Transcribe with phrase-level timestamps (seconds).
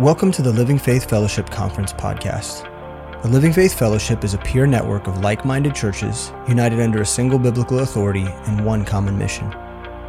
[0.00, 2.62] Welcome to the Living Faith Fellowship Conference podcast.
[3.20, 7.06] The Living Faith Fellowship is a peer network of like minded churches united under a
[7.06, 9.52] single biblical authority and one common mission.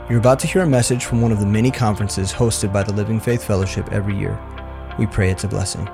[0.09, 2.93] You're about to hear a message from one of the many conferences hosted by the
[2.93, 4.39] Living Faith Fellowship every year.
[4.97, 5.85] We pray it's a blessing.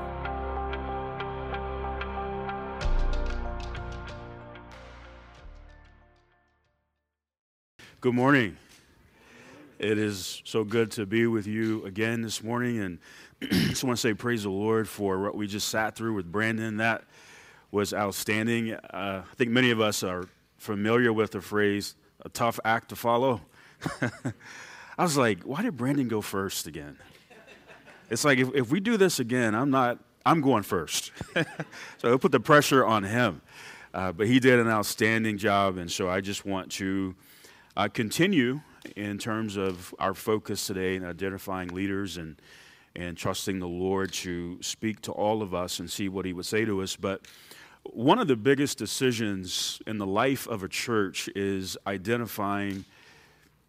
[7.99, 8.57] Good morning.
[9.79, 12.79] It is so good to be with you again this morning.
[12.79, 12.97] And
[13.51, 16.77] just want to say praise the Lord for what we just sat through with Brandon.
[16.77, 17.03] That
[17.69, 18.73] was outstanding.
[18.73, 22.95] Uh, I think many of us are familiar with the phrase, a tough act to
[22.95, 23.41] follow.
[24.97, 26.97] I was like, why did Brandon go first again?
[28.09, 31.11] It's like, if, if we do this again, I'm not, I'm going first.
[31.99, 33.41] so I put the pressure on him.
[33.93, 35.77] Uh, but he did an outstanding job.
[35.77, 37.15] And so I just want to
[37.75, 38.61] uh, continue
[38.95, 42.41] in terms of our focus today in identifying leaders and,
[42.97, 46.45] and trusting the Lord to speak to all of us and see what He would
[46.45, 46.95] say to us.
[46.95, 47.21] But
[47.83, 52.83] one of the biggest decisions in the life of a church is identifying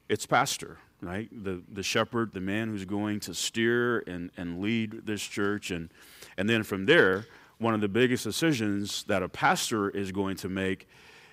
[0.08, 1.28] its pastor, right?
[1.30, 5.70] The, the shepherd, the man who's going to steer and, and lead this church.
[5.70, 5.90] And,
[6.36, 7.26] and then from there,
[7.58, 10.88] one of the biggest decisions that a pastor is going to make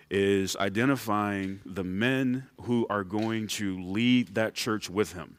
[0.09, 5.37] is identifying the men who are going to lead that church with him.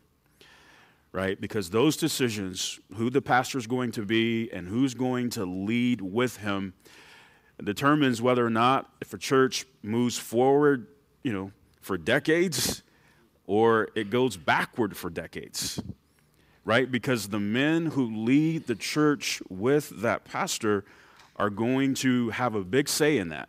[1.16, 1.40] Right?
[1.40, 6.02] Because those decisions, who the pastor is going to be and who's going to lead
[6.02, 6.74] with him,
[7.64, 10.88] determines whether or not if a church moves forward,
[11.22, 12.82] you know, for decades
[13.46, 15.82] or it goes backward for decades.
[16.66, 16.92] Right?
[16.92, 20.84] Because the men who lead the church with that pastor
[21.36, 23.48] are going to have a big say in that.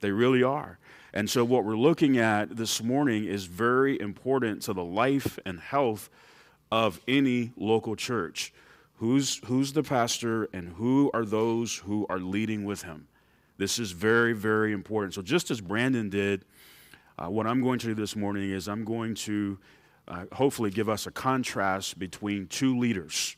[0.00, 0.78] They really are.
[1.14, 5.58] And so, what we're looking at this morning is very important to the life and
[5.58, 6.10] health
[6.72, 8.50] of any local church.
[8.96, 13.08] Who's, who's the pastor and who are those who are leading with him?
[13.58, 15.12] This is very, very important.
[15.12, 16.46] So, just as Brandon did,
[17.18, 19.58] uh, what I'm going to do this morning is I'm going to
[20.08, 23.36] uh, hopefully give us a contrast between two leaders.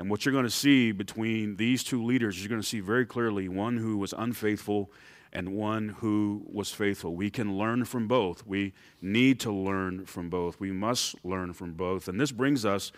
[0.00, 3.06] And what you're going to see between these two leaders, you're going to see very
[3.06, 4.90] clearly one who was unfaithful
[5.32, 7.14] and one who was faithful.
[7.14, 8.46] We can learn from both.
[8.46, 10.60] We need to learn from both.
[10.60, 12.08] We must learn from both.
[12.08, 12.92] And this brings us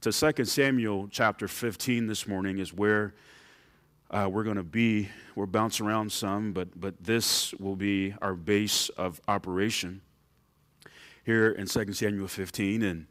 [0.00, 3.14] to 2 Samuel chapter 15 this morning, is where
[4.10, 5.10] uh, we're going to be.
[5.34, 10.00] We'll bounce around some, but, but this will be our base of operation
[11.24, 12.82] here in 2 Samuel 15.
[12.82, 13.06] And,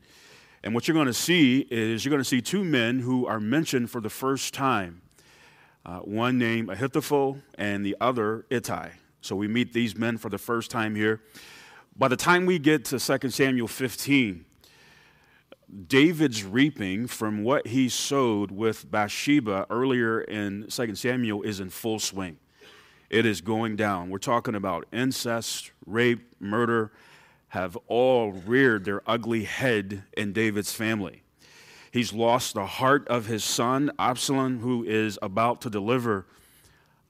[0.63, 3.39] and what you're going to see is you're going to see two men who are
[3.39, 5.02] mentioned for the first time
[5.85, 8.89] uh, one named Ahithophel and the other Ittai.
[9.21, 11.21] So we meet these men for the first time here.
[11.95, 14.45] By the time we get to 2 Samuel 15,
[15.87, 21.99] David's reaping from what he sowed with Bathsheba earlier in 2 Samuel is in full
[21.99, 22.37] swing.
[23.09, 24.09] It is going down.
[24.09, 26.91] We're talking about incest, rape, murder,
[27.49, 31.22] have all reared their ugly head in David's family.
[31.93, 36.25] He's lost the heart of his son, Absalom, who is about to deliver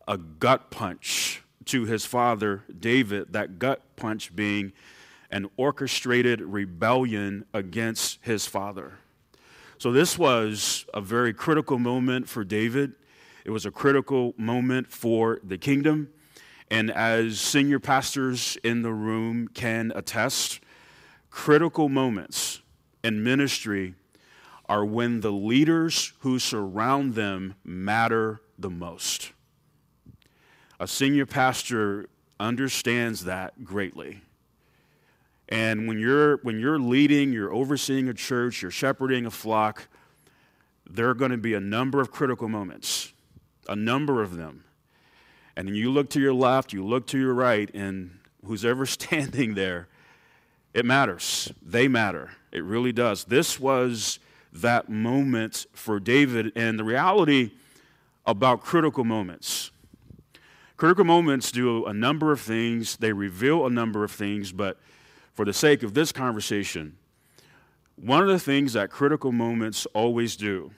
[0.09, 4.73] a gut punch to his father, David, that gut punch being
[5.31, 8.97] an orchestrated rebellion against his father.
[9.77, 12.91] So, this was a very critical moment for David.
[13.45, 16.09] It was a critical moment for the kingdom.
[16.69, 20.59] And as senior pastors in the room can attest,
[21.29, 22.61] critical moments
[23.01, 23.95] in ministry
[24.67, 29.31] are when the leaders who surround them matter the most.
[30.79, 32.07] A senior pastor
[32.39, 34.21] understands that greatly.
[35.49, 39.87] And when you're, when you're leading, you're overseeing a church, you're shepherding a flock,
[40.89, 43.13] there are going to be a number of critical moments,
[43.67, 44.63] a number of them.
[45.55, 49.53] And you look to your left, you look to your right, and who's ever standing
[49.53, 49.87] there,
[50.73, 51.51] it matters.
[51.61, 52.31] They matter.
[52.51, 53.25] It really does.
[53.25, 54.19] This was
[54.53, 57.51] that moment for David and the reality
[58.25, 59.71] about critical moments.
[60.77, 64.79] Critical moments do a number of things, they reveal a number of things, but
[65.33, 66.97] for the sake of this conversation,
[67.95, 70.71] one of the things that critical moments always do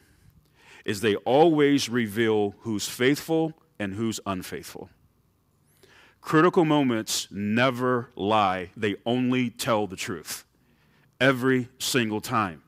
[0.84, 4.90] is they always reveal who's faithful and who's unfaithful.
[6.22, 10.46] Critical moments never lie, they only tell the truth
[11.20, 12.62] every single time.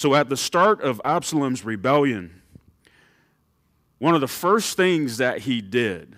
[0.00, 2.40] So, at the start of Absalom's rebellion,
[3.98, 6.16] one of the first things that he did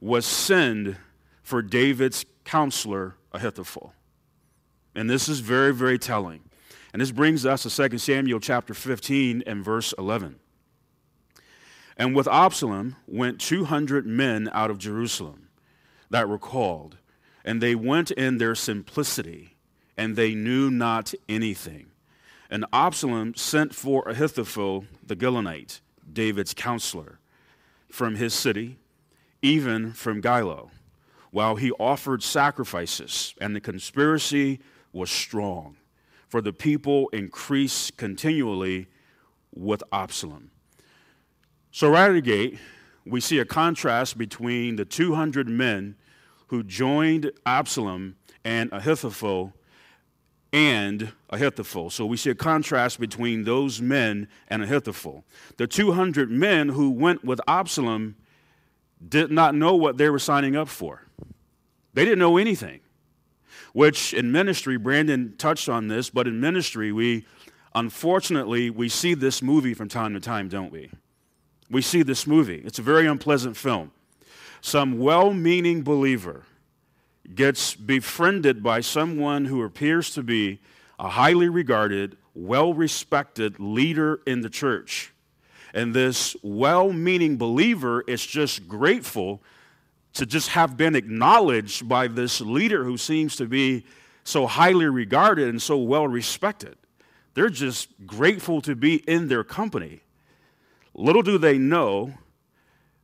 [0.00, 0.96] was send
[1.44, 3.94] for David's counselor, Ahithophel.
[4.96, 6.40] And this is very, very telling.
[6.92, 10.40] And this brings us to 2 Samuel chapter 15 and verse 11.
[11.96, 15.50] And with Absalom went 200 men out of Jerusalem
[16.10, 16.96] that were called,
[17.44, 19.54] and they went in their simplicity,
[19.96, 21.91] and they knew not anything.
[22.52, 25.80] And Absalom sent for Ahithophel the Gilonite,
[26.12, 27.18] David's counselor,
[27.90, 28.76] from his city,
[29.40, 30.68] even from Giloh,
[31.30, 34.60] while he offered sacrifices, and the conspiracy
[34.92, 35.78] was strong,
[36.28, 38.86] for the people increased continually
[39.54, 40.50] with Absalom.
[41.70, 42.58] So, right at the gate,
[43.06, 45.96] we see a contrast between the 200 men
[46.48, 49.54] who joined Absalom and Ahithophel
[50.52, 51.90] and Ahithophel.
[51.90, 55.24] So we see a contrast between those men and Ahithophel.
[55.56, 58.16] The 200 men who went with Absalom
[59.06, 61.06] did not know what they were signing up for.
[61.94, 62.80] They didn't know anything.
[63.72, 67.24] Which in ministry, Brandon touched on this, but in ministry, we
[67.74, 70.90] unfortunately we see this movie from time to time, don't we?
[71.70, 72.62] We see this movie.
[72.66, 73.92] It's a very unpleasant film.
[74.60, 76.44] Some well-meaning believer
[77.34, 80.60] gets befriended by someone who appears to be
[80.98, 85.12] a highly regarded, well respected leader in the church.
[85.74, 89.42] And this well meaning believer is just grateful
[90.14, 93.84] to just have been acknowledged by this leader who seems to be
[94.24, 96.76] so highly regarded and so well respected.
[97.34, 100.02] They're just grateful to be in their company.
[100.94, 102.12] Little do they know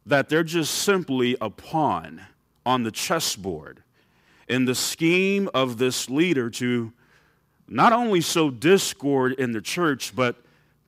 [0.05, 2.23] that they're just simply a pawn
[2.67, 3.82] on the chessboard
[4.48, 6.92] in the scheme of this leader to
[7.68, 10.36] not only sow discord in the church, but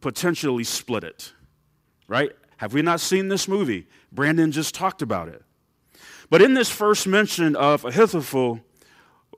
[0.00, 1.32] potentially split it.
[2.08, 2.32] Right?
[2.56, 3.86] Have we not seen this movie?
[4.12, 5.42] Brandon just talked about it.
[6.28, 8.60] But in this first mention of Ahithophel,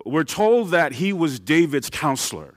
[0.05, 2.55] we're told that he was David's counselor.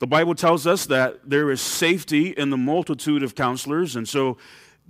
[0.00, 4.36] The Bible tells us that there is safety in the multitude of counselors, and so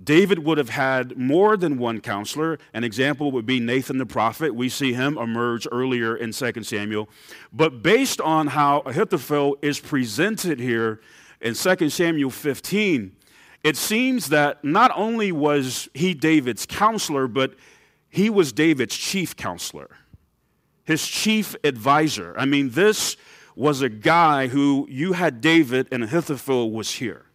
[0.01, 2.57] David would have had more than one counselor.
[2.73, 4.55] An example would be Nathan the prophet.
[4.55, 7.09] We see him emerge earlier in 2 Samuel.
[7.51, 10.99] But based on how Ahithophel is presented here
[11.41, 13.15] in 2 Samuel 15,
[13.63, 17.53] it seems that not only was he David's counselor, but
[18.09, 19.89] he was David's chief counselor,
[20.83, 22.35] his chief advisor.
[22.37, 23.15] I mean, this
[23.55, 27.25] was a guy who you had David and Ahithophel was here.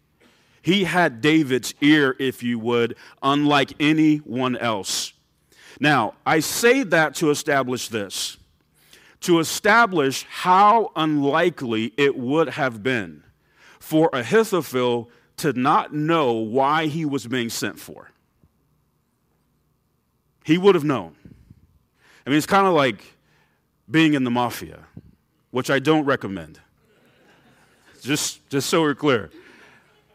[0.63, 5.13] He had David's ear, if you would, unlike anyone else.
[5.81, 8.39] Now, I say that to establish this
[9.21, 13.23] to establish how unlikely it would have been
[13.81, 18.11] for Ahithophel to not know why he was being sent for.
[20.45, 21.17] He would have known.
[22.27, 23.17] I mean, it's kind of like
[23.91, 24.85] being in the mafia,
[25.51, 26.61] which I don't recommend.
[28.03, 29.31] Just, just so we're clear.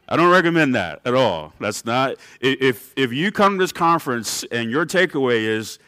[0.08, 1.54] I don't recommend that at all.
[1.60, 5.80] That's not, if, if you come to this conference and your takeaway is,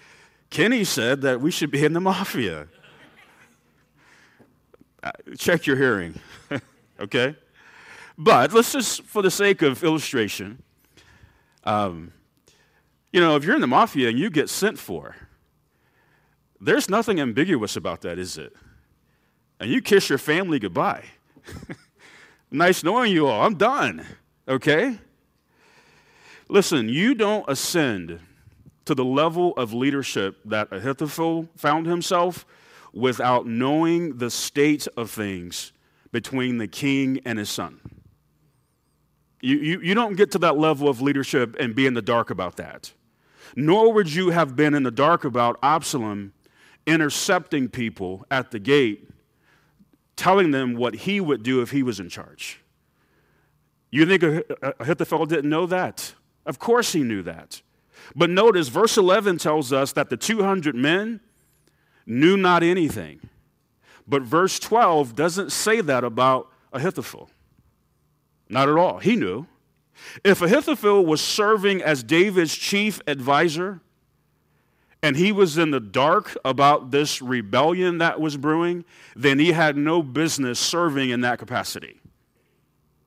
[0.49, 2.67] Kenny said that we should be in the mafia,
[5.03, 6.19] uh, check your hearing,
[6.99, 7.35] okay?
[8.17, 10.63] But let's just, for the sake of illustration,
[11.65, 12.13] um,
[13.11, 15.15] you know, if you're in the mafia and you get sent for,
[16.61, 18.53] there's nothing ambiguous about that, is it?
[19.59, 21.03] And you kiss your family goodbye.
[22.55, 23.41] Nice knowing you all.
[23.41, 24.05] I'm done.
[24.47, 24.97] Okay?
[26.47, 28.21] Listen, you don't ascend
[28.85, 32.45] to the level of leadership that Ahithophel found himself
[32.93, 35.73] without knowing the state of things
[36.13, 37.81] between the king and his son.
[39.41, 42.29] You, you, you don't get to that level of leadership and be in the dark
[42.29, 42.93] about that.
[43.57, 46.31] Nor would you have been in the dark about Absalom
[46.87, 49.09] intercepting people at the gate
[50.15, 52.61] telling them what he would do if he was in charge.
[53.91, 54.45] You think
[54.79, 56.13] Ahithophel didn't know that?
[56.45, 57.61] Of course he knew that.
[58.15, 61.21] But notice, verse 11 tells us that the 200 men
[62.05, 63.19] knew not anything.
[64.07, 67.29] But verse 12 doesn't say that about Ahithophel.
[68.49, 68.99] Not at all.
[68.99, 69.47] He knew.
[70.23, 73.79] If Ahithophel was serving as David's chief advisor,
[75.05, 78.83] and he was in the dark about this rebellion that was brewing,
[79.15, 82.01] then he had no business serving in that capacity.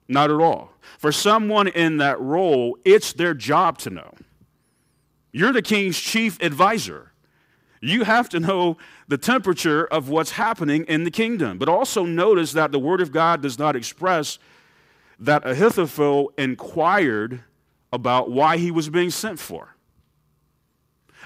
[0.07, 0.71] Not at all.
[0.99, 4.15] For someone in that role, it's their job to know.
[5.33, 7.11] You're the king's chief advisor.
[7.81, 8.77] You have to know
[9.09, 11.59] the temperature of what's happening in the kingdom.
[11.59, 14.39] But also notice that the word of God does not express
[15.19, 17.41] that Ahithophel inquired
[17.93, 19.75] about why he was being sent for.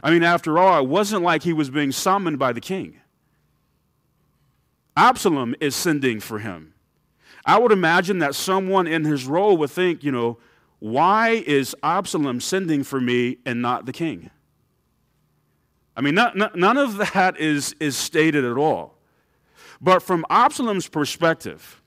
[0.02, 3.00] I mean, after all, it wasn't like he was being summoned by the king.
[4.97, 6.75] Absalom is sending for him.
[7.44, 10.38] I would imagine that someone in his role would think, you know,
[10.80, 14.30] why is Absalom sending for me and not the king?
[15.97, 18.99] I mean, not, not, none of that is, is stated at all.
[19.80, 21.82] But from Absalom's perspective,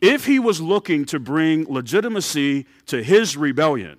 [0.00, 3.98] if he was looking to bring legitimacy to his rebellion,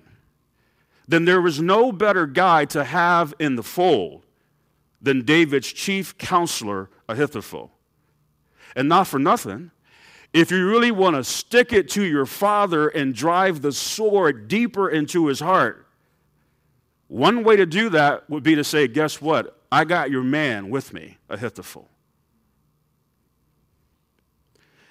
[1.10, 4.24] then there was no better guy to have in the fold
[5.02, 7.72] than David's chief counselor, Ahithophel.
[8.76, 9.72] And not for nothing,
[10.32, 14.88] if you really want to stick it to your father and drive the sword deeper
[14.88, 15.88] into his heart,
[17.08, 19.56] one way to do that would be to say, Guess what?
[19.72, 21.88] I got your man with me, Ahithophel.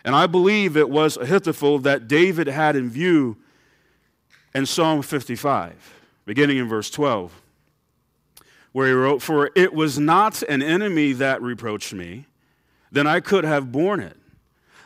[0.03, 3.37] And I believe it was Ahithophel that David had in view
[4.53, 5.98] in Psalm 55,
[6.29, 7.41] beginning in verse 12,
[8.71, 12.27] where he wrote, For it was not an enemy that reproached me,
[12.91, 14.15] then I could have borne it.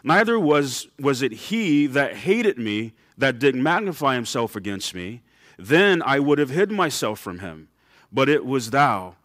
[0.06, 5.22] Neither was, was it he that hated me that did magnify himself against me.
[5.60, 7.68] Then I would have hid myself from him.
[8.10, 9.16] But it was thou,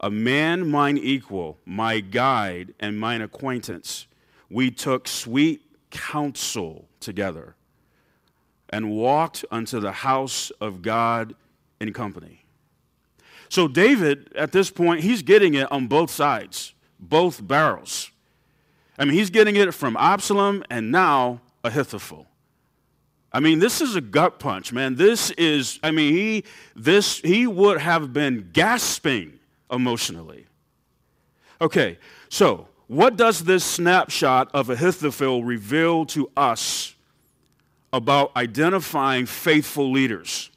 [0.00, 4.06] a man mine equal, my guide and mine acquaintance.
[4.48, 7.54] We took sweet counsel together
[8.70, 11.34] and walked unto the house of God
[11.80, 12.44] in company.
[13.48, 18.10] So, David, at this point, he's getting it on both sides, both barrels.
[18.98, 22.26] I mean, he's getting it from Absalom and now Ahithophel.
[23.32, 24.94] I mean, this is a gut punch, man.
[24.94, 29.38] This is, I mean, he, this, he would have been gasping
[29.70, 30.46] emotionally.
[31.60, 36.94] Okay, so what does this snapshot of Ahithophel reveal to us
[37.92, 40.50] about identifying faithful leaders?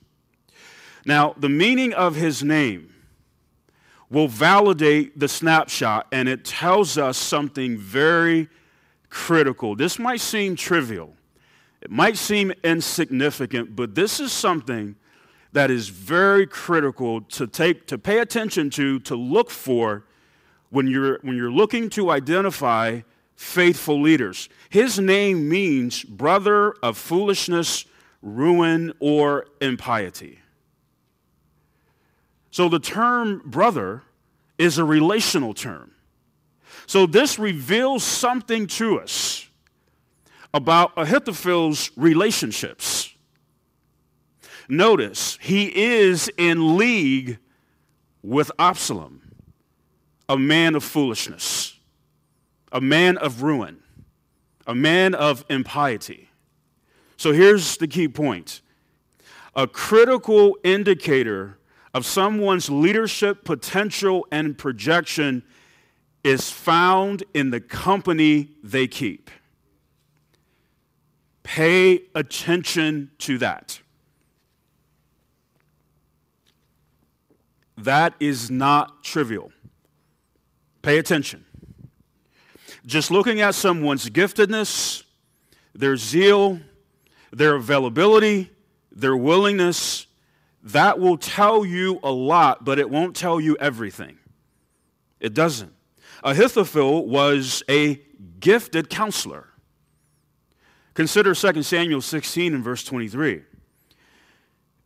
[1.06, 2.94] Now, the meaning of his name
[4.10, 8.50] will validate the snapshot, and it tells us something very
[9.10, 9.75] critical.
[9.75, 11.13] This might seem trivial,
[11.82, 14.96] it might seem insignificant, but this is something
[15.51, 20.06] that is very critical to take to pay attention to to look for
[20.70, 23.01] when you're when you're looking to identify
[23.36, 24.50] faithful leaders.
[24.70, 27.86] His name means brother of foolishness
[28.22, 30.38] ruin or impiety
[32.59, 34.03] so the term brother
[34.57, 35.93] is a relational term.
[36.87, 39.47] So this reveals something to us
[40.53, 43.13] about Ahithophel's relationships.
[44.67, 47.37] Notice, he is in league
[48.23, 49.21] with Absalom,
[50.27, 51.79] a man of foolishness,
[52.73, 53.79] a man of ruin,
[54.67, 56.29] a man of impiety.
[57.15, 58.59] So here's the key point
[59.55, 61.55] a critical indicator
[61.93, 65.43] of someone's leadership potential and projection
[66.24, 69.31] is found in the company they keep.
[71.43, 73.79] Pay attention to that.
[77.77, 79.51] That is not trivial.
[80.81, 81.46] Pay attention.
[82.86, 85.03] Just looking at someone's giftedness,
[85.74, 86.60] their zeal,
[87.31, 88.51] their availability,
[88.91, 90.08] their willingness
[90.63, 94.17] that will tell you a lot, but it won't tell you everything.
[95.19, 95.73] It doesn't.
[96.23, 98.01] Ahithophel was a
[98.39, 99.47] gifted counselor.
[100.93, 103.43] Consider 2 Samuel 16 and verse 23.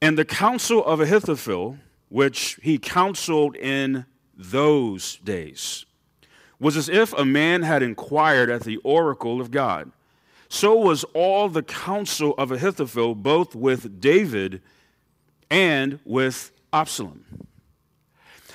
[0.02, 1.78] And the counsel of Ahithophel,
[2.10, 5.86] which he counseled in those days,
[6.60, 9.92] was as if a man had inquired at the oracle of God.
[10.50, 14.62] So was all the counsel of Ahithophel, both with David
[15.54, 17.24] and with Absalom.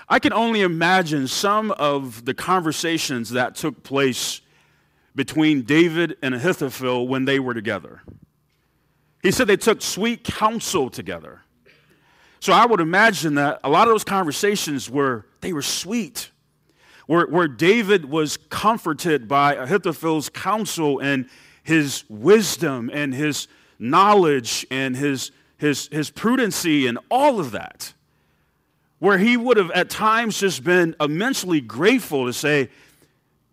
[0.08, 4.40] I can only imagine some of the conversations that took place
[5.14, 8.02] between David and Ahithophel when they were together.
[9.22, 11.42] He said they took sweet counsel together.
[12.40, 16.30] So I would imagine that a lot of those conversations were they were sweet.
[17.06, 21.28] Where, where David was comforted by Ahithophel's counsel and
[21.62, 23.46] his wisdom and his
[23.78, 27.92] knowledge and his his, his prudency and all of that,
[28.98, 32.70] where he would have at times just been immensely grateful to say,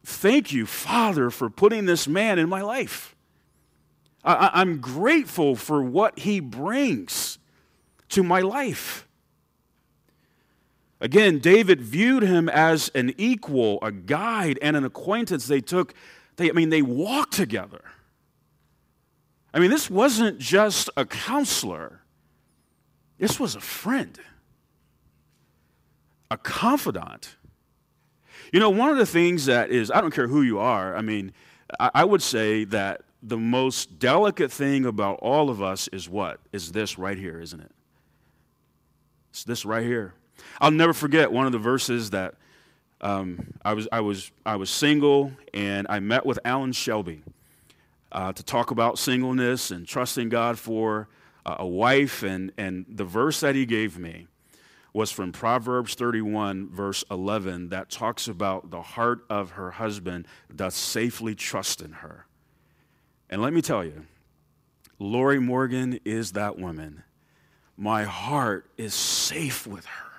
[0.04, 3.16] Thank you, Father, for putting this man in my life.
[4.24, 7.40] I, am grateful for what he brings
[8.10, 9.08] to my life.
[11.00, 15.48] Again, David viewed him as an equal, a guide, and an acquaintance.
[15.48, 15.94] They took,
[16.38, 17.82] they, I mean, they walked together.
[19.56, 22.02] I mean, this wasn't just a counselor,
[23.18, 24.20] this was a friend,
[26.30, 27.38] a confidant.
[28.52, 31.02] You know, one of the things that is, I don't care who you are, I
[31.02, 31.32] mean,
[31.80, 36.40] I, would say that the most delicate thing about all of us is what?
[36.52, 37.72] Is this right here, isn't it?
[39.32, 40.14] It's this right here.
[40.62, 42.36] I'll never forget one of the verses that
[43.02, 47.24] um, I, was, I, was, I was single and I met with Alan Shelby
[48.16, 51.10] uh, to talk about singleness and trusting God for
[51.46, 52.24] uh, a wife.
[52.24, 54.28] And, and the verse that he gave me
[54.94, 60.74] was from Proverbs 31, verse 11, that talks about the heart of her husband does
[60.74, 62.26] safely trust in her.
[63.30, 64.06] And let me tell you,
[64.98, 67.04] Lori Morgan is that woman.
[67.76, 70.12] My heart is safe with her.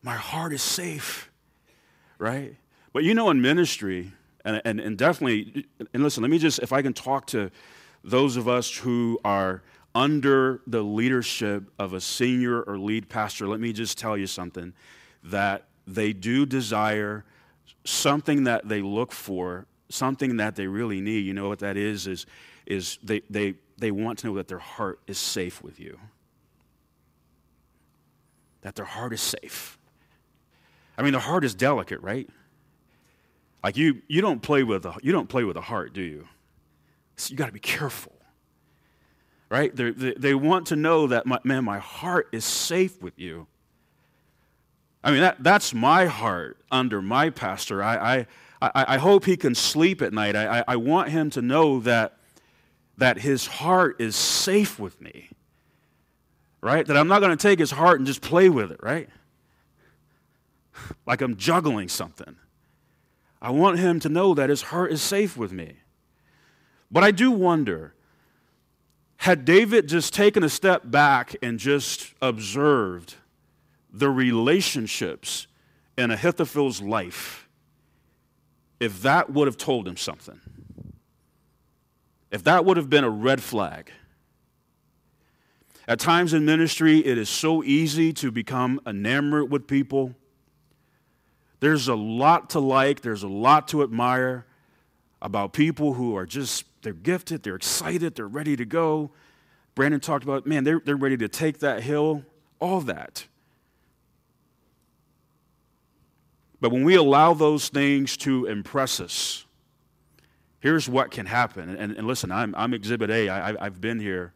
[0.00, 1.28] My heart is safe,
[2.18, 2.54] right?
[2.92, 4.12] But you know, in ministry,
[4.46, 7.50] and, and, and definitely, and listen, let me just, if I can talk to
[8.02, 9.62] those of us who are
[9.94, 14.72] under the leadership of a senior or lead pastor, let me just tell you something
[15.24, 17.24] that they do desire
[17.84, 21.24] something that they look for, something that they really need.
[21.24, 22.06] You know what that is?
[22.06, 22.26] Is,
[22.66, 25.98] is they, they, they want to know that their heart is safe with you.
[28.62, 29.78] That their heart is safe.
[30.98, 32.28] I mean, the heart is delicate, right?
[33.66, 36.28] Like you, you don't play with a, you don't play with a heart, do you?
[37.16, 38.16] So you got to be careful
[39.48, 39.74] right?
[39.74, 43.46] They, they want to know that, my, man, my heart is safe with you.
[45.04, 47.82] I mean, that, that's my heart under my pastor.
[47.82, 48.26] I,
[48.60, 50.34] I, I, hope he can sleep at night.
[50.34, 52.18] I, I, I want him to know that,
[52.98, 55.28] that his heart is safe with me,
[56.60, 56.84] right?
[56.84, 59.08] That I'm not going to take his heart and just play with it, right?
[61.06, 62.36] Like I'm juggling something.
[63.40, 65.74] I want him to know that his heart is safe with me.
[66.90, 67.94] But I do wonder
[69.18, 73.16] had David just taken a step back and just observed
[73.92, 75.46] the relationships
[75.96, 77.48] in Ahithophel's life,
[78.78, 80.40] if that would have told him something,
[82.30, 83.90] if that would have been a red flag.
[85.88, 90.14] At times in ministry, it is so easy to become enamored with people.
[91.60, 94.46] There's a lot to like, there's a lot to admire
[95.22, 99.10] about people who are just they're gifted, they're excited, they're ready to go.
[99.74, 102.24] Brandon talked about, man, they're, they're ready to take that hill,
[102.60, 103.26] all that.
[106.60, 109.44] But when we allow those things to impress us,
[110.60, 111.76] here's what can happen.
[111.76, 114.32] And, and listen, I'm, I'm Exhibit A, I, I've been here,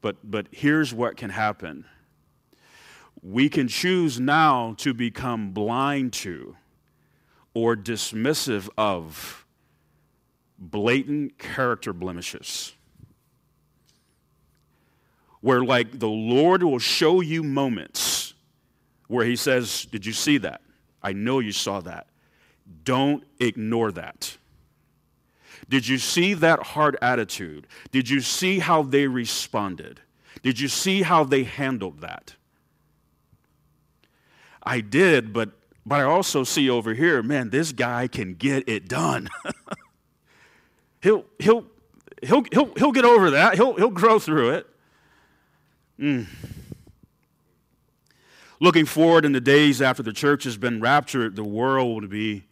[0.00, 1.86] but, but here's what can happen.
[3.28, 6.54] We can choose now to become blind to
[7.54, 9.44] or dismissive of
[10.60, 12.72] blatant character blemishes.
[15.40, 18.34] Where, like, the Lord will show you moments
[19.08, 20.60] where He says, Did you see that?
[21.02, 22.06] I know you saw that.
[22.84, 24.36] Don't ignore that.
[25.68, 27.66] Did you see that hard attitude?
[27.90, 30.00] Did you see how they responded?
[30.44, 32.35] Did you see how they handled that?
[34.66, 35.52] I did, but
[35.86, 39.28] but I also see over here, man, this guy can get it done.
[41.00, 41.64] he'll, he'll,
[42.22, 43.54] he'll, he'll, he'll get over that.
[43.54, 44.66] He'll, he'll grow through it.
[46.00, 46.26] Mm.
[48.58, 52.46] Looking forward in the days after the church has been raptured, the world will be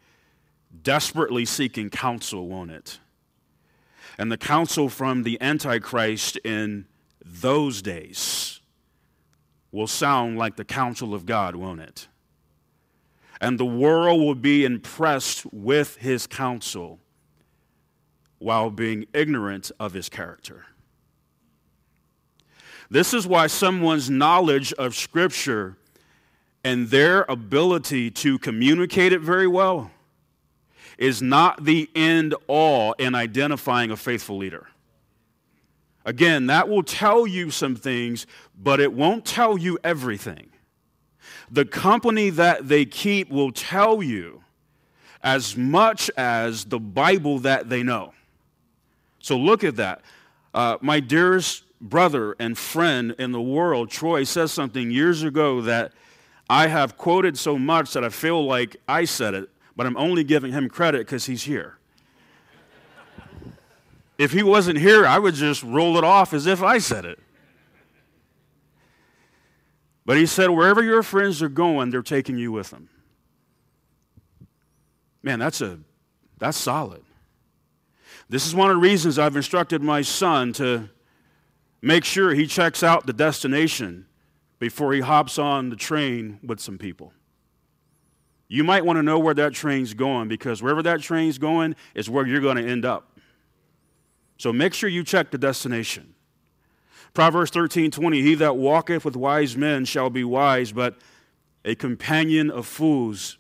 [0.83, 3.01] desperately seeking counsel, won't it?
[4.17, 6.87] And the counsel from the Antichrist in
[7.25, 8.54] those days
[9.75, 12.07] will sound like the counsel of God, won't it?
[13.41, 17.01] And the world will be impressed with his counsel
[18.39, 20.67] while being ignorant of his character.
[22.89, 25.77] This is why someone's knowledge of Scripture
[26.63, 29.91] and their ability to communicate it very well
[30.99, 34.69] is not the end all in identifying a faithful leader.
[36.05, 38.27] Again, that will tell you some things,
[38.61, 40.51] but it won't tell you everything.
[41.51, 44.43] The company that they keep will tell you
[45.23, 48.13] as much as the Bible that they know.
[49.21, 50.03] So look at that.
[50.53, 55.93] Uh, my dearest brother and friend in the world, Troy, says something years ago that
[56.49, 60.25] I have quoted so much that I feel like I said it, but I'm only
[60.25, 61.79] giving him credit because he's here.
[64.19, 67.19] If he wasn't here, I would just roll it off as if I said it.
[70.07, 72.89] But he said, wherever your friends are going, they're taking you with them.
[75.23, 75.79] Man, that's a
[76.39, 77.03] that's solid.
[78.29, 80.91] This is one of the reasons I've instructed my son to
[81.81, 84.07] make sure he checks out the destination
[84.59, 87.13] before he hops on the train with some people.
[88.49, 92.11] You might want to know where that train's going because wherever that train's going is
[92.11, 93.14] where you're going to end up.
[94.39, 96.15] So make sure you check the destination.
[97.13, 100.97] Proverbs 13 20, he that walketh with wise men shall be wise, but
[101.65, 103.39] a companion of fools,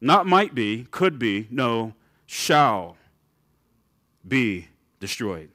[0.00, 1.94] not might be, could be, no,
[2.26, 2.96] shall
[4.26, 4.68] be
[5.00, 5.50] destroyed.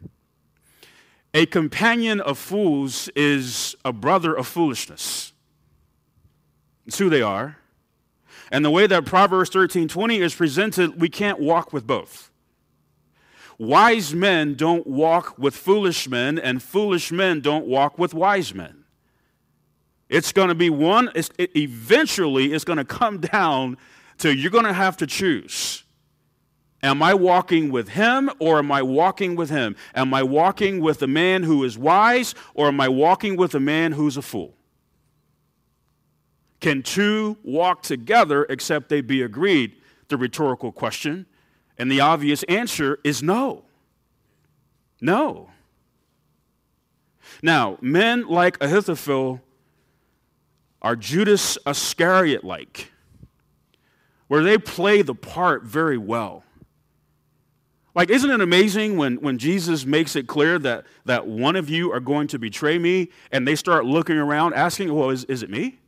[1.34, 5.34] A companion of fools is a brother of foolishness.
[6.86, 7.58] It's who they are.
[8.52, 12.31] And the way that Proverbs 13 20 is presented, we can't walk with both.
[13.62, 18.86] Wise men don't walk with foolish men, and foolish men don't walk with wise men.
[20.10, 23.78] It's going to be one, it, eventually, it's going to come down
[24.18, 25.84] to you're going to have to choose.
[26.82, 29.76] Am I walking with him or am I walking with him?
[29.94, 33.60] Am I walking with a man who is wise or am I walking with a
[33.60, 34.56] man who's a fool?
[36.62, 39.76] Can two walk together except they be agreed?
[40.08, 41.28] The rhetorical question.
[41.82, 43.64] And the obvious answer is no.
[45.02, 45.50] No.
[47.42, 49.42] Now, men like Ahithophel
[50.80, 52.92] are Judas Iscariot like,
[54.28, 56.44] where they play the part very well.
[57.96, 61.92] Like, isn't it amazing when, when Jesus makes it clear that, that one of you
[61.92, 65.50] are going to betray me and they start looking around asking, well, is, is it
[65.50, 65.80] me?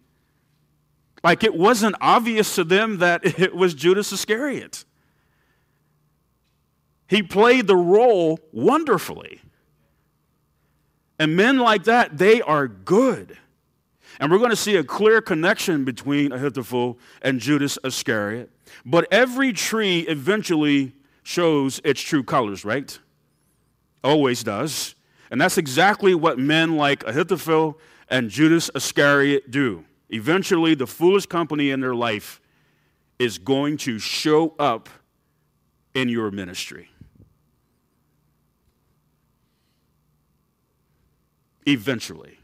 [1.24, 4.86] Like, it wasn't obvious to them that it was Judas Iscariot.
[7.08, 9.42] He played the role wonderfully.
[11.20, 13.38] And men like that, they are good.
[14.20, 18.52] And we're going to see a clear connection between Ahithophel and Judas Iscariot.
[18.86, 22.98] But every tree eventually shows its true colors, right?
[24.04, 24.96] Always does.
[25.32, 29.86] And that's exactly what men like Ahithophel and Judas Iscariot do.
[30.10, 32.40] Eventually, the foolish company in their life
[33.18, 34.90] is going to show up
[35.96, 36.90] in your ministry.
[41.68, 42.40] Eventually,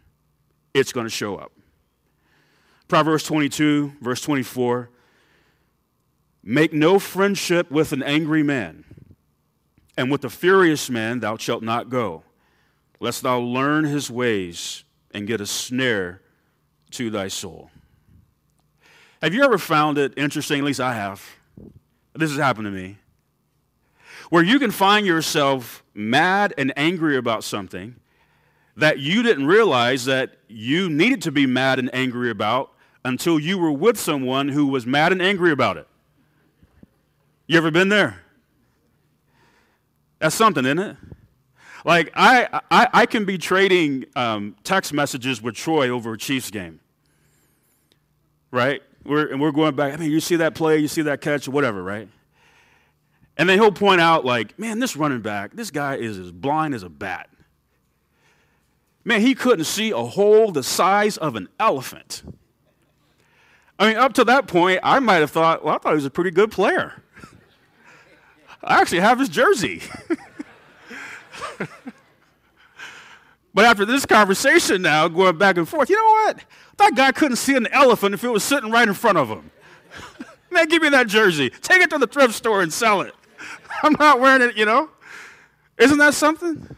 [0.74, 1.52] it's going to show up.
[2.88, 4.90] Proverbs 22, verse 24
[6.42, 8.86] Make no friendship with an angry man,
[9.98, 12.24] and with a furious man thou shalt not go,
[13.00, 16.22] lest thou learn his ways and get a snare
[16.92, 17.70] to thy soul.
[19.22, 20.60] Have you ever found it interesting?
[20.60, 21.24] At least I have.
[22.14, 22.98] This has happened to me.
[24.30, 27.96] Where you can find yourself mad and angry about something
[28.80, 32.72] that you didn't realize that you needed to be mad and angry about
[33.06, 35.88] until you were with someone who was mad and angry about it.
[37.48, 38.22] You ever been there?
[40.20, 40.98] That's something, isn't it?
[41.86, 46.52] Like, I, I, I can be trading um, text messages with Troy over a Chiefs
[46.52, 46.82] game,
[48.52, 48.82] right?
[49.06, 51.48] We're, and we're going back, I mean, you see that play, you see that catch,
[51.48, 52.10] whatever, right?
[53.38, 56.74] And then he'll point out, like, man, this running back, this guy is as blind
[56.76, 57.30] as a bat.
[59.04, 62.24] Man, he couldn't see a hole the size of an elephant.
[63.78, 66.06] I mean, up to that point, I might have thought, well, I thought he was
[66.06, 67.02] a pretty good player.
[68.62, 69.82] I actually have his jersey.
[73.54, 76.44] but after this conversation now, going back and forth, you know what?
[76.78, 79.50] That guy couldn't see an elephant if it was sitting right in front of him.
[80.52, 81.50] Man, give me that jersey.
[81.50, 83.14] Take it to the thrift store and sell it.
[83.84, 84.90] I'm not wearing it, you know?
[85.78, 86.76] Isn't that something?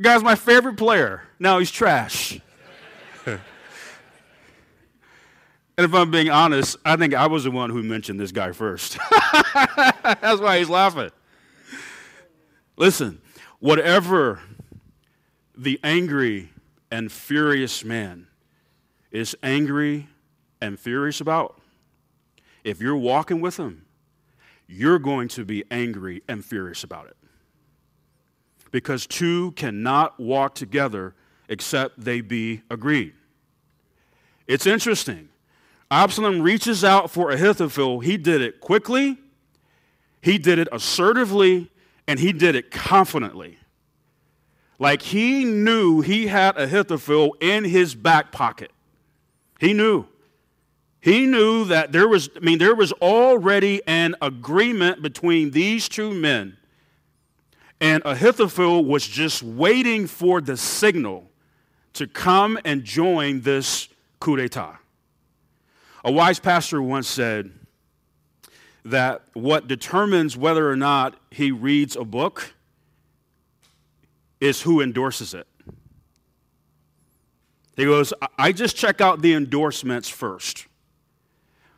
[0.00, 1.22] Guy's my favorite player.
[1.38, 2.40] Now he's trash.
[3.26, 3.40] and
[5.76, 8.98] if I'm being honest, I think I was the one who mentioned this guy first.
[9.54, 11.10] That's why he's laughing.
[12.76, 13.20] Listen,
[13.58, 14.40] whatever
[15.56, 16.50] the angry
[16.92, 18.28] and furious man
[19.10, 20.08] is angry
[20.60, 21.60] and furious about,
[22.62, 23.84] if you're walking with him,
[24.68, 27.16] you're going to be angry and furious about it.
[28.70, 31.14] Because two cannot walk together
[31.48, 33.14] except they be agreed.
[34.46, 35.30] It's interesting.
[35.90, 38.00] Absalom reaches out for Ahithophel.
[38.00, 39.18] He did it quickly,
[40.20, 41.70] he did it assertively,
[42.06, 43.58] and he did it confidently.
[44.78, 48.70] Like he knew he had Ahithophel in his back pocket.
[49.58, 50.06] He knew.
[51.00, 56.12] He knew that there was, I mean, there was already an agreement between these two
[56.12, 56.57] men.
[57.80, 61.30] And Ahithophel was just waiting for the signal
[61.94, 63.88] to come and join this
[64.20, 64.78] coup d'etat.
[66.04, 67.52] A wise pastor once said,
[68.90, 72.54] that what determines whether or not he reads a book
[74.40, 75.46] is who endorses it.
[77.76, 80.66] He goes, I just check out the endorsements first.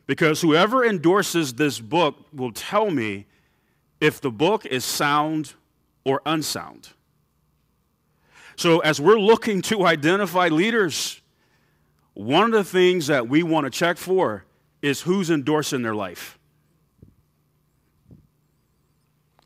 [0.07, 3.27] Because whoever endorses this book will tell me
[4.01, 5.55] if the book is sound
[6.05, 6.91] or unsound.
[8.57, 11.21] So, as we're looking to identify leaders,
[12.15, 14.45] one of the things that we want to check for
[14.83, 16.39] is who's endorsing their life.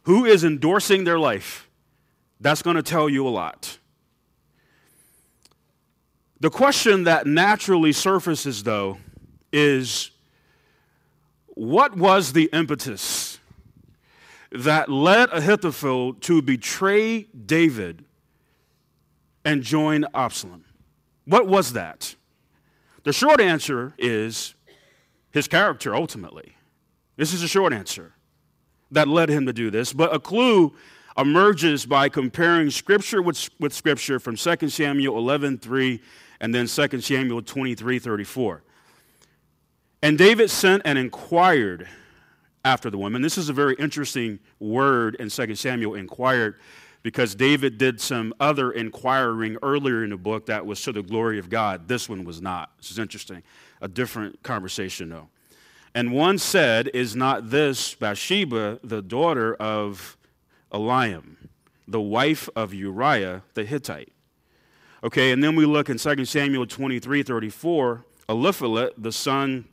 [0.02, 1.68] Who is endorsing their life?
[2.40, 3.78] That's going to tell you a lot.
[6.40, 8.98] The question that naturally surfaces, though,
[9.52, 10.10] is
[11.46, 13.33] what was the impetus
[14.54, 18.04] that led Ahithophel to betray David
[19.44, 20.64] and join Absalom?
[21.24, 22.14] What was that?
[23.02, 24.54] The short answer is
[25.32, 26.56] his character, ultimately.
[27.16, 28.12] This is a short answer
[28.92, 29.92] that led him to do this.
[29.92, 30.72] But a clue
[31.18, 36.00] emerges by comparing Scripture with, with Scripture from 2 Samuel 11 3
[36.40, 38.62] and then 2 Samuel 23 34.
[40.02, 41.88] And David sent and inquired
[42.64, 43.22] after the woman.
[43.22, 46.57] This is a very interesting word in 2 Samuel, inquired,
[47.03, 51.38] because David did some other inquiring earlier in the book that was to the glory
[51.38, 51.87] of God.
[51.87, 52.72] This one was not.
[52.79, 53.42] This is interesting.
[53.83, 55.29] A different conversation, though.
[55.94, 60.16] And one said, Is not this Bathsheba the daughter of
[60.72, 61.37] Eliam,
[61.87, 64.11] the wife of Uriah the Hittite?
[65.05, 69.66] Okay, and then we look in 2 Samuel 23 34, Eliphelet, the son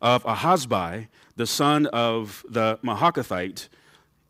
[0.00, 3.68] of Ahasbai, the son of the Maachathite,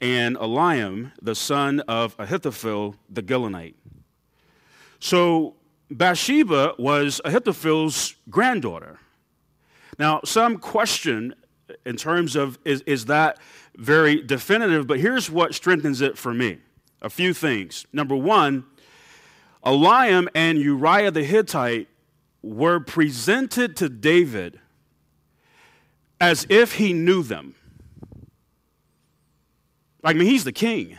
[0.01, 3.75] and Eliam, the son of Ahithophel the Gilonite.
[4.99, 5.55] So
[5.90, 8.99] Bathsheba was Ahithophel's granddaughter.
[9.99, 11.35] Now, some question
[11.85, 13.38] in terms of is, is that
[13.77, 16.59] very definitive, but here's what strengthens it for me
[17.03, 17.87] a few things.
[17.93, 18.64] Number one,
[19.64, 21.88] Eliam and Uriah the Hittite
[22.43, 24.61] were presented to David
[26.24, 27.54] as if he knew them.
[30.02, 30.96] I mean, he's the king.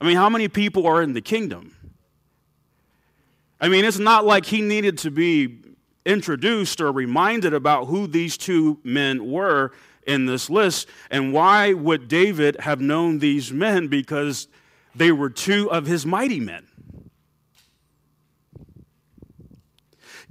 [0.00, 1.76] I mean, how many people are in the kingdom?
[3.60, 5.60] I mean, it's not like he needed to be
[6.04, 9.70] introduced or reminded about who these two men were
[10.08, 10.88] in this list.
[11.08, 13.86] And why would David have known these men?
[13.86, 14.48] Because
[14.92, 16.66] they were two of his mighty men.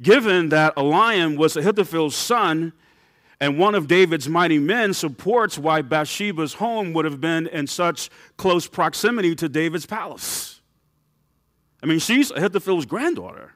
[0.02, 2.74] Given that Eliam was Ahithophel's son
[3.40, 8.10] and one of David's mighty men, supports why Bathsheba's home would have been in such
[8.36, 10.62] close proximity to David's palace.
[11.84, 13.54] I mean, she's Ahithophel's granddaughter.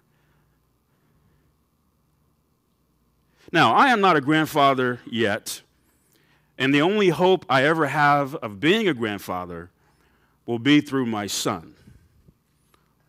[3.52, 5.62] Now, I am not a grandfather yet,
[6.58, 9.72] and the only hope I ever have of being a grandfather
[10.46, 11.74] will be through my son,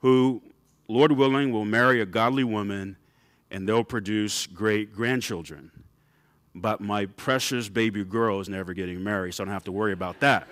[0.00, 0.42] who,
[0.88, 2.96] Lord willing, will marry a godly woman
[3.50, 5.70] and they'll produce great grandchildren.
[6.54, 9.92] But my precious baby girl is never getting married, so I don't have to worry
[9.92, 10.46] about that.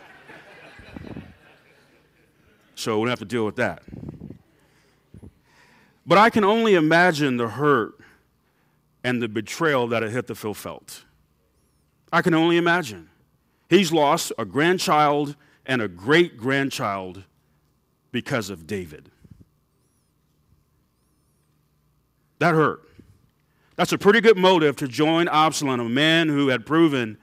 [2.74, 3.82] so we don't have to deal with that.
[6.06, 7.94] But I can only imagine the hurt
[9.04, 11.04] and the betrayal that Ahithophel felt.
[12.12, 13.08] I can only imagine.
[13.68, 15.36] He's lost a grandchild
[15.66, 17.22] and a great grandchild
[18.10, 19.10] because of David.
[22.40, 22.89] That hurt.
[23.80, 27.16] That's a pretty good motive to join Absalom, a man who had proven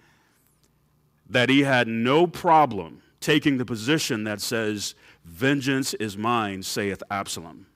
[1.29, 7.67] that he had no problem taking the position that says, Vengeance is mine, saith Absalom.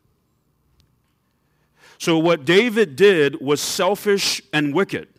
[2.00, 5.10] So, what David did was selfish and wicked.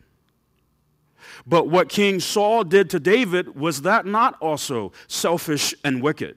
[1.46, 6.36] But what King Saul did to David was that not also selfish and wicked?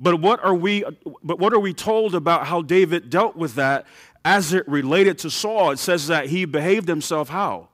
[0.00, 0.84] But what are we
[1.22, 3.86] but what are we told about how David dealt with that
[4.26, 5.70] as it related to Saul?
[5.70, 7.68] It says that he behaved himself how?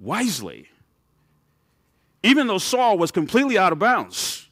[0.00, 0.66] Wisely.
[2.24, 4.48] Even though Saul was completely out of bounds,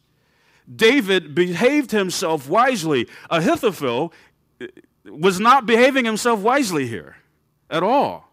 [0.73, 3.09] David behaved himself wisely.
[3.31, 4.13] Ahithophel
[4.61, 4.69] eh,
[5.05, 7.17] was not behaving himself wisely here
[7.69, 8.33] at all.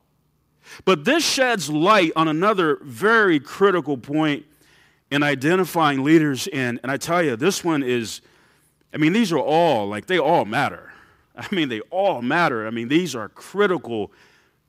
[0.86, 4.45] But this sheds light on another very critical point
[5.10, 8.21] in identifying leaders in, and I tell you, this one is,
[8.93, 10.87] I mean, these are all, like, they all matter.
[11.38, 12.65] I mean, they all matter.
[12.65, 14.12] I mean, these are critical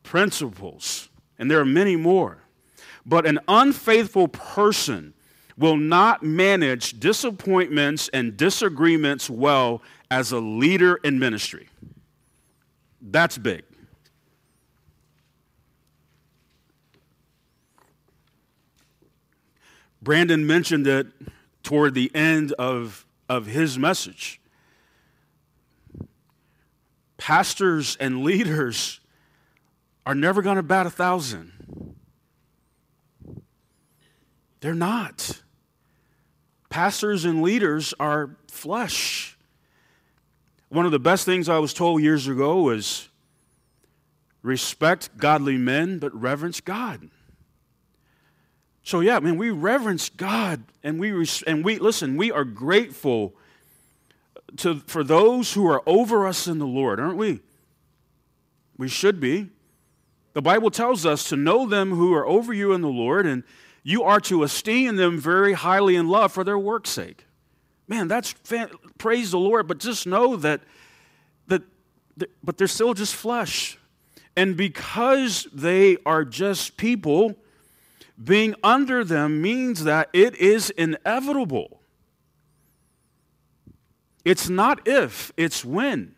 [0.03, 2.39] principles, and there are many more.
[3.07, 5.15] But an unfaithful person
[5.57, 11.69] will not manage disappointments and disagreements well as a leader in ministry.
[13.01, 13.65] That's big.
[20.01, 21.09] Brandon mentioned it
[21.63, 24.41] toward the end of, of his message.
[27.19, 29.01] Pastors and leaders
[30.07, 31.53] are never going to bat a thousand.
[34.61, 35.43] They're not.
[36.71, 39.37] pastors and leaders are flesh.
[40.69, 43.09] One of the best things I was told years ago was
[44.43, 47.09] respect godly men, but reverence God.
[48.83, 52.17] So yeah, I mean, we reverence God, and we and we listen.
[52.17, 53.35] We are grateful
[54.57, 57.41] to for those who are over us in the Lord, aren't we?
[58.77, 59.51] We should be.
[60.33, 63.43] The Bible tells us to know them who are over you in the Lord, and
[63.83, 67.27] you are to esteem them very highly in love for their work's sake.
[67.89, 70.61] Man, that's fan- praise the Lord, but just know that
[71.47, 71.63] that,
[72.19, 73.79] that but they're still just flesh.
[74.37, 77.35] And because they are just people,
[78.23, 81.78] being under them means that it is inevitable.
[84.29, 86.15] It's not if, it's when.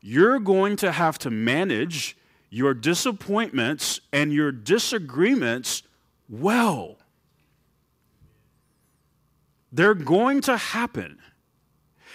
[0.00, 2.16] You're going to have to manage
[2.50, 5.84] your disappointments and your disagreements
[6.28, 6.96] well.
[9.70, 11.20] They're going to happen.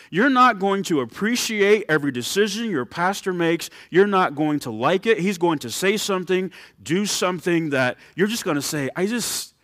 [0.10, 3.70] You're not going to appreciate every decision your pastor makes.
[3.90, 5.18] You're not going to like it.
[5.18, 6.52] He's going to say something,
[6.84, 9.56] do something that you're just going to say, I just,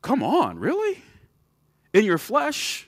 [0.00, 1.02] come on, really?
[1.92, 2.87] In your flesh?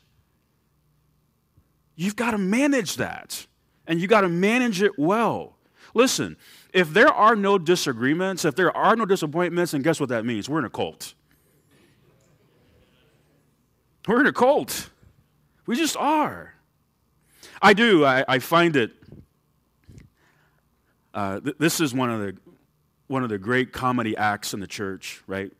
[2.01, 3.47] You've got to manage that,
[3.87, 5.59] and you've got to manage it well.
[5.93, 6.39] Listen,
[6.73, 10.49] if there are no disagreements, if there are no disappointments, and guess what that means?
[10.49, 11.13] We're in a cult.
[14.09, 14.89] We're in a cult.
[15.67, 16.55] We just are.
[17.61, 18.07] I do.
[18.07, 18.93] I, I find it.
[21.13, 22.35] Uh, th- this is one of the
[23.09, 25.53] one of the great comedy acts in the church, right?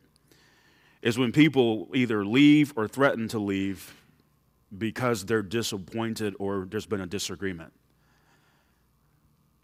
[1.03, 4.00] Is when people either leave or threaten to leave
[4.77, 7.73] because they're disappointed or there's been a disagreement.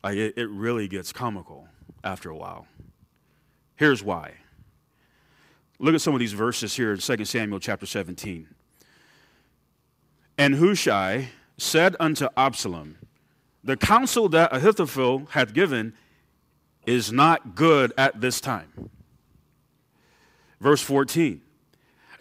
[0.03, 1.67] It really gets comical
[2.03, 2.67] after a while.
[3.75, 4.33] Here's why.
[5.79, 8.47] Look at some of these verses here in 2 Samuel chapter 17.
[10.37, 12.97] And Hushai said unto Absalom,
[13.63, 15.93] The counsel that Ahithophel hath given
[16.85, 18.89] is not good at this time.
[20.59, 21.41] Verse 14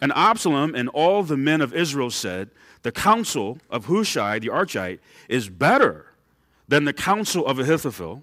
[0.01, 2.51] And Absalom and all the men of Israel said,
[2.87, 6.12] The counsel of Hushai the Archite is better
[6.68, 8.22] than the counsel of Ahithophel,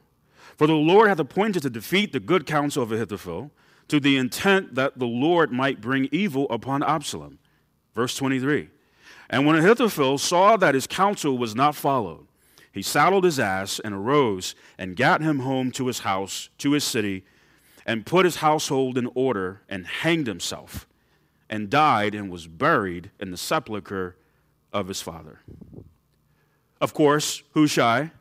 [0.55, 3.51] for the Lord hath appointed to defeat the good counsel of Ahithophel,
[3.89, 7.39] to the intent that the Lord might bring evil upon Absalom.
[7.93, 8.69] Verse 23
[9.29, 12.25] and when Ahithophel saw that his counsel was not followed,
[12.71, 16.85] he saddled his ass and arose and got him home to his house, to his
[16.85, 17.25] city,
[17.85, 20.87] and put his household in order and hanged himself,
[21.49, 24.15] and died and was buried in the sepulchre
[24.73, 25.39] of his father.
[26.81, 28.11] Of course, Hushai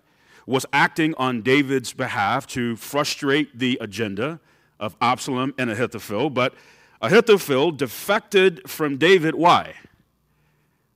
[0.47, 4.41] was acting on David's behalf to frustrate the agenda
[4.79, 6.55] of Absalom and Ahithophel, but
[7.01, 9.35] Ahithophel defected from David.
[9.35, 9.75] Why?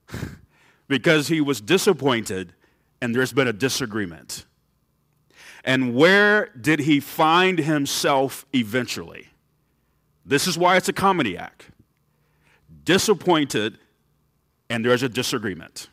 [0.88, 2.52] because he was disappointed
[3.00, 4.44] and there's been a disagreement.
[5.64, 9.28] And where did he find himself eventually?
[10.24, 11.70] This is why it's a comedy act.
[12.84, 13.78] Disappointed
[14.68, 15.88] and there's a disagreement.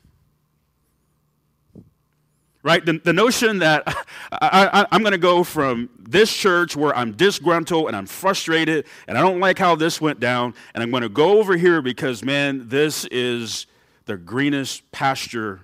[2.63, 2.85] Right?
[2.85, 3.83] The, the notion that
[4.31, 9.17] I, am going to go from this church where I'm disgruntled and I'm frustrated and
[9.17, 12.23] I don't like how this went down, and I'm going to go over here because,
[12.23, 13.67] man, this is
[14.05, 15.61] the greenest pasture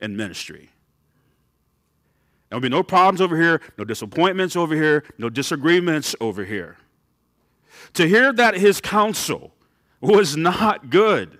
[0.00, 0.70] in ministry.
[2.48, 6.76] There'll be no problems over here, no disappointments over here, no disagreements over here.
[7.94, 9.54] To hear that his counsel
[10.00, 11.39] was not good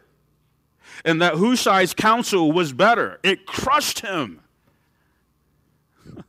[1.04, 4.40] and that Hushai's counsel was better, it crushed him.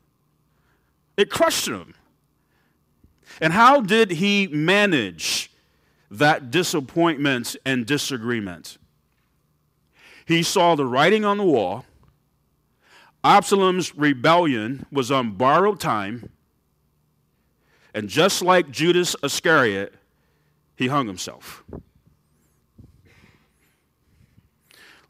[1.18, 1.94] It crushed him.
[3.42, 5.52] And how did he manage
[6.10, 8.78] that disappointment and disagreement?
[10.26, 11.86] He saw the writing on the wall.
[13.24, 16.32] Absalom's rebellion was on borrowed time.
[17.94, 19.94] And just like Judas Iscariot,
[20.76, 21.64] he hung himself.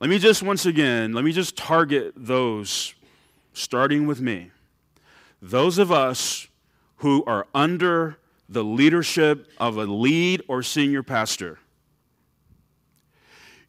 [0.02, 2.94] Let me just once again, let me just target those,
[3.54, 4.52] starting with me,
[5.42, 6.48] those of us
[6.98, 8.18] who are under
[8.50, 11.60] the leadership of a lead or senior pastor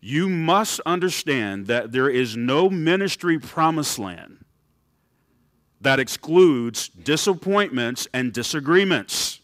[0.05, 4.45] you must understand that there is no ministry promised land
[5.81, 9.41] that excludes disappointments and disagreements.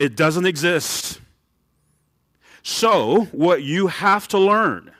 [0.00, 1.20] It doesn't exist.
[2.62, 4.90] So, what you have to learn,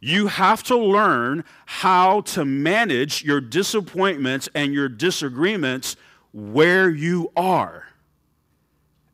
[0.00, 5.96] you have to learn how to manage your disappointments and your disagreements
[6.32, 7.86] where you are.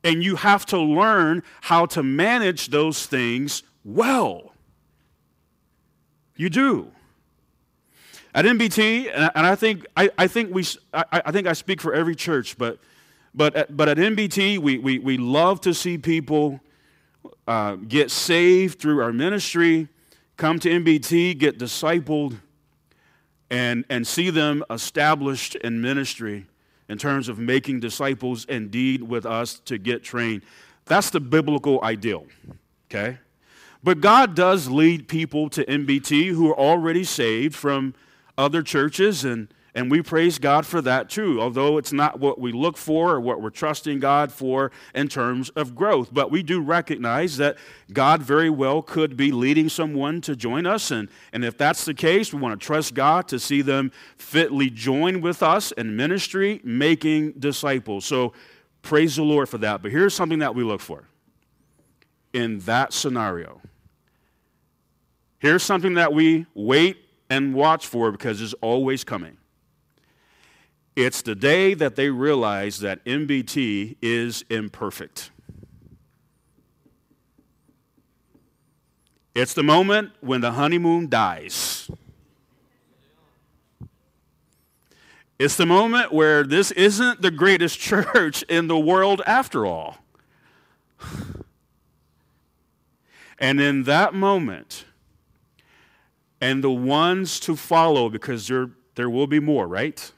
[0.05, 4.53] And you have to learn how to manage those things well.
[6.37, 6.93] You do.
[8.35, 11.95] At MBT, and I think, I, I think, we, I, I think I speak for
[11.95, 12.79] every church, but,
[13.35, 16.61] but, at, but at MBT, we, we, we love to see people
[17.47, 19.89] uh, get saved through our ministry,
[20.37, 22.39] come to MBT, get discipled,
[23.51, 26.47] and, and see them established in ministry
[26.89, 30.43] in terms of making disciples indeed with us to get trained.
[30.85, 32.27] That's the biblical ideal,
[32.89, 33.19] okay?
[33.83, 37.95] But God does lead people to MBT who are already saved from
[38.39, 42.51] other churches, and, and we praise God for that too, although it's not what we
[42.51, 46.09] look for or what we're trusting God for in terms of growth.
[46.15, 47.59] But we do recognize that
[47.93, 51.93] God very well could be leading someone to join us, and, and if that's the
[51.93, 56.63] case, we want to trust God to see them fitly join with us in ministry,
[56.65, 58.07] making disciples.
[58.07, 58.33] So
[58.81, 59.83] praise the Lord for that.
[59.83, 61.05] But here's something that we look for
[62.33, 63.61] in that scenario.
[65.39, 66.97] Here's something that we wait
[67.29, 69.37] and watch for because it's always coming.
[70.97, 75.31] It's the day that they realize that MBT is imperfect.
[79.35, 81.91] It's the moment when the honeymoon dies.
[85.39, 89.99] It's the moment where this isn't the greatest church in the world after all.
[93.39, 94.87] And in that moment,
[96.41, 100.11] and the ones to follow, because there, there will be more, right?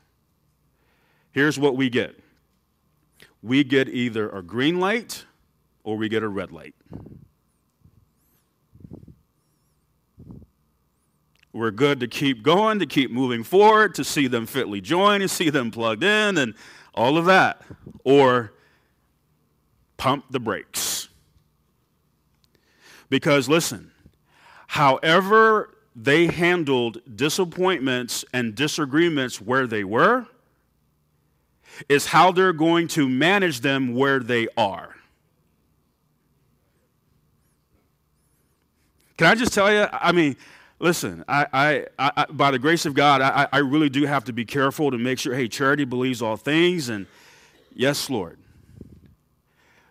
[1.33, 2.19] Here's what we get
[3.43, 5.25] we get either a green light
[5.85, 6.75] or we get a red light.
[11.53, 15.29] We're good to keep going, to keep moving forward, to see them fitly join, to
[15.29, 16.55] see them plugged in, and
[16.95, 17.63] all of that.
[18.05, 18.53] Or
[19.97, 21.09] pump the brakes.
[23.09, 23.91] Because listen,
[24.69, 30.27] however they handled disappointments and disagreements where they were
[31.89, 34.95] is how they're going to manage them where they are.
[39.17, 39.87] Can I just tell you?
[39.93, 40.37] I mean,
[40.79, 44.33] listen, I, I, I by the grace of God, I, I really do have to
[44.33, 47.07] be careful to make sure, hey, charity believes all things, and
[47.75, 48.39] yes, Lord.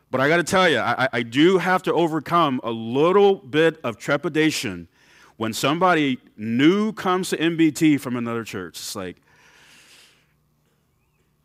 [0.09, 3.79] But I got to tell you, I, I do have to overcome a little bit
[3.83, 4.87] of trepidation
[5.35, 9.17] when somebody new comes to MBT from another church, it's like,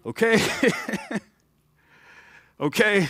[0.07, 0.43] okay,
[2.61, 3.09] okay.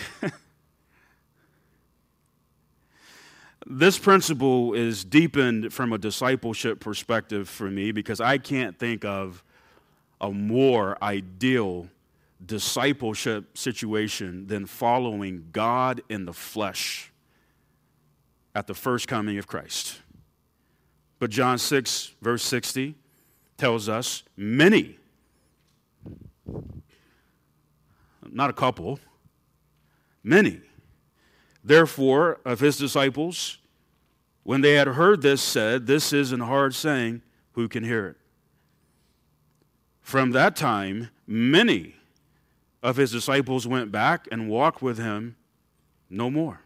[3.65, 9.43] this principle is deepened from a discipleship perspective for me because I can't think of
[10.21, 11.89] a more ideal
[12.45, 17.11] discipleship situation than following God in the flesh
[18.55, 19.99] at the first coming of Christ.
[21.19, 22.95] But John 6, verse 60,
[23.57, 24.97] tells us many,
[28.33, 28.99] not a couple,
[30.23, 30.61] many,
[31.63, 33.59] therefore, of his disciples,
[34.43, 37.21] when they had heard this, said, This is an hard saying,
[37.53, 38.17] who can hear it?
[40.01, 41.95] From that time, many
[42.81, 45.37] of his disciples went back and walked with him
[46.09, 46.59] no more.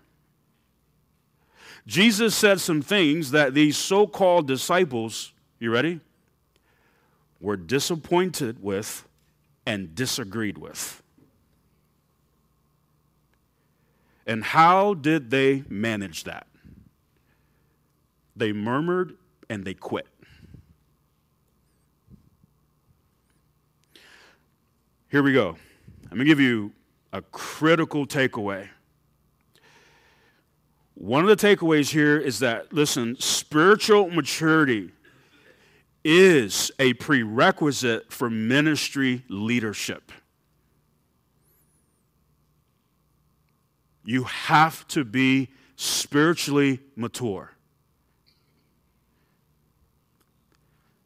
[1.85, 6.01] Jesus said some things that these so called disciples, you ready?
[7.39, 9.07] Were disappointed with
[9.65, 11.03] and disagreed with.
[14.27, 16.45] And how did they manage that?
[18.35, 19.17] They murmured
[19.49, 20.07] and they quit.
[25.09, 25.57] Here we go.
[26.03, 26.73] I'm going to give you
[27.11, 28.67] a critical takeaway
[30.99, 34.89] one of the takeaways here is that, listen, spiritual maturity
[36.03, 40.11] is a prerequisite for ministry leadership.
[44.07, 47.51] You have to be spiritually mature.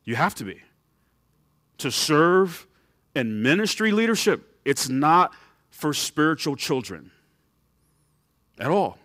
[0.03, 0.61] You have to be.
[1.79, 2.67] To serve
[3.15, 5.33] in ministry leadership, it's not
[5.71, 7.09] for spiritual children
[8.59, 8.99] at all.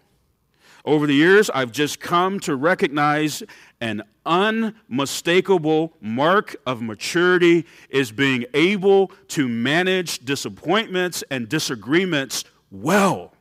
[0.84, 3.42] Over the years, I've just come to recognize
[3.80, 13.32] an unmistakable mark of maturity is being able to manage disappointments and disagreements well.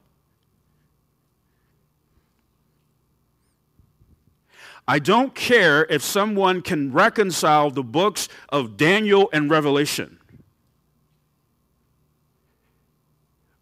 [4.87, 10.19] I don't care if someone can reconcile the books of Daniel and Revelation.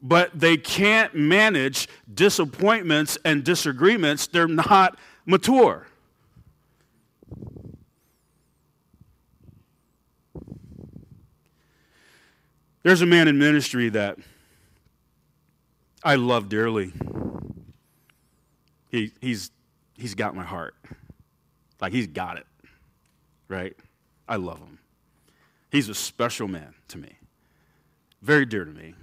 [0.04, 4.28] but they can't manage disappointments and disagreements.
[4.28, 5.88] They're not mature.
[12.84, 14.18] There's a man in ministry that
[16.04, 16.92] I love dearly.
[18.92, 19.52] He, he's,
[19.98, 20.76] he's got my heart.
[21.84, 22.48] Like, he's got it,
[23.50, 23.76] right?
[24.26, 24.80] I love him.
[25.70, 27.18] He's a special man to me,
[28.22, 28.94] very dear to me.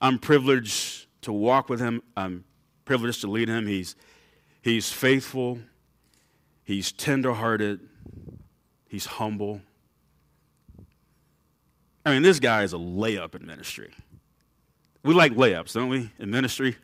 [0.00, 2.42] I'm privileged to walk with him, I'm
[2.84, 3.68] privileged to lead him.
[3.68, 3.94] He's,
[4.60, 5.60] he's faithful,
[6.64, 7.78] he's tenderhearted,
[8.88, 9.60] he's humble.
[12.04, 13.94] I mean, this guy is a layup in ministry.
[15.04, 16.74] We like layups, don't we, in ministry?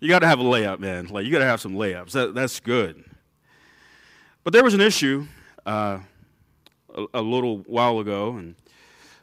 [0.00, 1.06] You got to have a layup, man.
[1.06, 2.10] Like, you got to have some layups.
[2.10, 3.04] That, that's good.
[4.48, 5.26] But there was an issue
[5.66, 5.98] uh,
[6.94, 8.54] a, a, little while ago, and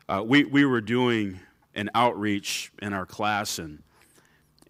[0.08, 1.40] uh, we, we were doing
[1.74, 3.82] an outreach in our class, and,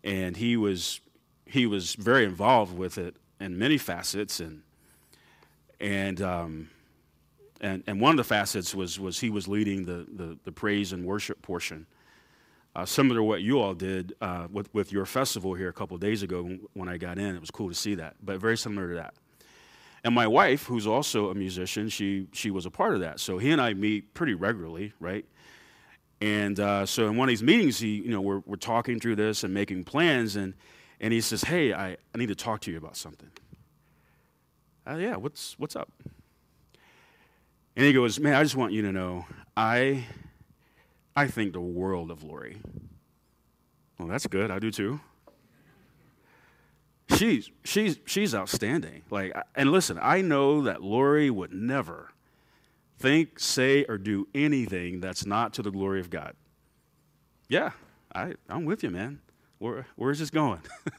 [0.01, 1.01] and he, was,
[1.45, 4.39] he was very involved with it in many facets.
[4.39, 4.61] And,
[5.81, 6.69] and um,
[7.59, 10.93] and, and one of the facets was, was he was leading the, the, the praise
[10.93, 11.85] and worship portion.
[12.73, 15.97] Uh, similar to what you all did uh, with, with your festival here a couple
[15.97, 17.35] days ago when I got in.
[17.35, 19.15] It was cool to see that, but very similar to that.
[20.05, 23.19] And my wife, who's also a musician, she, she was a part of that.
[23.19, 25.25] So he and I meet pretty regularly, right?
[26.21, 29.15] And uh, so in one of these meetings, he, you know, we're, we're talking through
[29.15, 30.53] this and making plans, and,
[31.01, 33.31] and he says, hey, I, I need to talk to you about something.
[34.87, 35.91] Uh, yeah, what's, what's up?
[37.75, 39.25] And he goes, Man, I just want you to know,
[39.57, 40.05] I,
[41.15, 42.61] I think the world of Lori.
[43.97, 44.51] Well, that's good.
[44.51, 44.99] I do too.
[47.09, 49.03] She's, she's, she's outstanding.
[49.09, 52.11] Like, and listen, I know that Lori would never
[52.97, 56.35] think, say, or do anything that's not to the glory of God.
[57.47, 57.71] Yeah,
[58.13, 59.19] I, I'm with you, man.
[59.59, 60.61] Where, where's this going?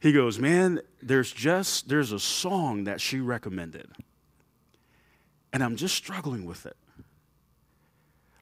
[0.00, 3.88] he goes, Man, there's just, there's a song that she recommended.
[5.52, 6.76] And I'm just struggling with it.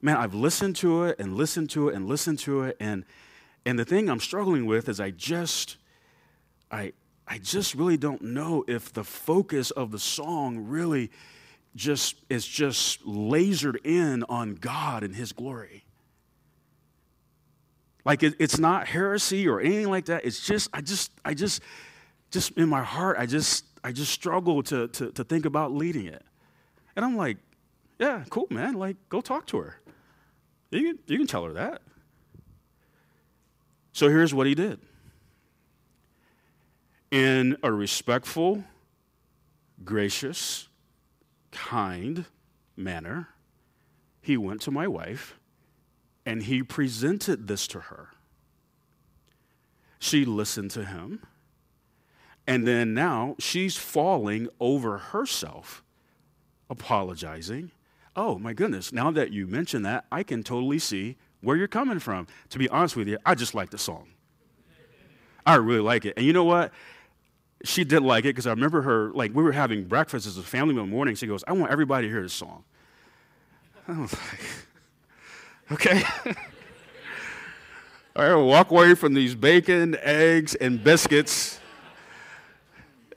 [0.01, 2.77] Man, I've listened to it and listened to it and listened to it.
[2.79, 3.05] And,
[3.65, 5.77] and the thing I'm struggling with is I just,
[6.71, 6.93] I,
[7.27, 11.11] I just really don't know if the focus of the song really
[11.75, 15.85] just is just lasered in on God and His glory.
[18.05, 20.25] Like it, it's not heresy or anything like that.
[20.25, 21.61] It's just, I just, I just,
[22.31, 26.05] just in my heart, I just, I just struggle to, to, to think about leading
[26.05, 26.23] it.
[26.95, 27.37] And I'm like,
[27.99, 28.73] yeah, cool, man.
[28.73, 29.75] Like, go talk to her.
[30.71, 31.81] You can, you can tell her that.
[33.99, 34.79] So here's what he did.
[37.11, 38.63] In a respectful,
[39.83, 40.69] gracious,
[41.51, 42.23] kind
[42.77, 43.27] manner,
[44.21, 45.37] he went to my wife
[46.25, 48.11] and he presented this to her.
[49.99, 51.21] She listened to him.
[52.47, 55.83] And then now she's falling over herself,
[56.69, 57.71] apologizing.
[58.15, 61.99] Oh, my goodness, now that you mention that, I can totally see where you're coming
[61.99, 62.27] from.
[62.49, 64.07] To be honest with you, I just like the song.
[65.45, 66.13] I really like it.
[66.17, 66.71] And you know what?
[67.63, 70.43] She did like it because I remember her, like, we were having breakfast as a
[70.43, 71.15] family one morning.
[71.15, 72.63] She goes, I want everybody to hear this song.
[73.87, 74.41] I was like,
[75.71, 76.01] Okay?
[78.15, 81.59] All right, we'll walk away from these bacon, eggs, and biscuits.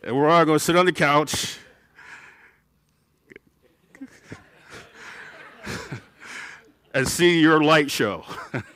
[0.02, 1.58] And we're all going to sit on the couch.
[6.94, 8.24] And see your light show.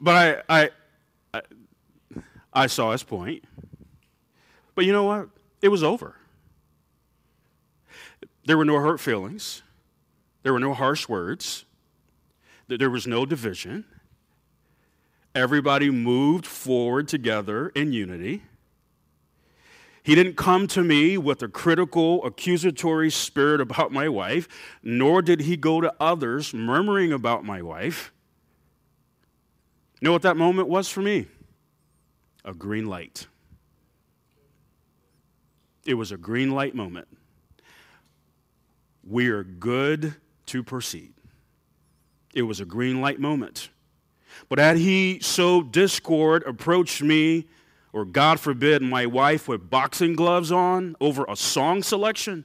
[0.00, 0.70] but I, I,
[1.34, 1.42] I,
[2.52, 3.44] I saw his point.
[4.74, 5.28] But you know what?
[5.62, 6.16] It was over.
[8.44, 9.62] There were no hurt feelings,
[10.42, 11.64] there were no harsh words,
[12.68, 13.84] there was no division.
[15.34, 18.44] Everybody moved forward together in unity.
[20.06, 24.46] He didn't come to me with a critical, accusatory spirit about my wife,
[24.80, 28.12] nor did he go to others murmuring about my wife.
[30.00, 31.26] You know what that moment was for me?
[32.44, 33.26] A green light.
[35.84, 37.08] It was a green light moment
[39.02, 40.14] we are good
[40.46, 41.14] to proceed.
[42.32, 43.70] It was a green light moment.
[44.48, 47.46] But had he sowed discord, approached me,
[47.96, 52.44] or God forbid, my wife with boxing gloves on over a song selection,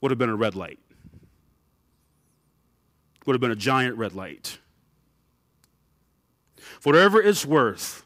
[0.00, 0.78] would have been a red light.
[3.26, 4.60] Would have been a giant red light.
[6.78, 8.04] For whatever it's worth,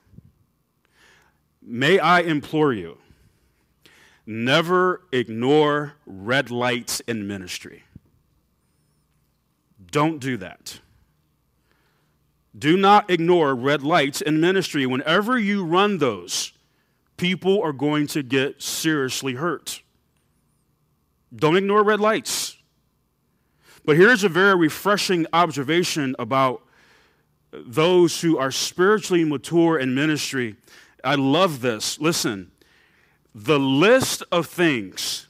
[1.61, 2.97] may I implore you
[4.25, 7.83] never ignore red lights in ministry.
[9.91, 10.81] Don't do that.
[12.59, 14.87] Do not ignore red lights in ministry.
[14.87, 16.53] Whenever you run those,
[17.17, 19.83] people are going to get seriously hurt.
[21.35, 22.57] Don't ignore red lights.
[23.85, 26.63] But here's a very refreshing observation about
[27.53, 30.57] those who are spiritually mature in ministry.
[31.03, 31.99] I love this.
[32.01, 32.51] Listen,
[33.35, 35.27] the list of things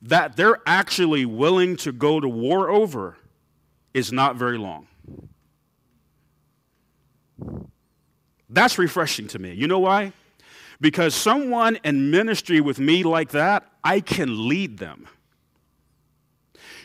[0.00, 3.16] that they're actually willing to go to war over
[3.94, 4.88] is not very long.
[8.48, 9.54] That's refreshing to me.
[9.54, 10.12] You know why?
[10.80, 15.08] Because someone in ministry with me like that, I can lead them.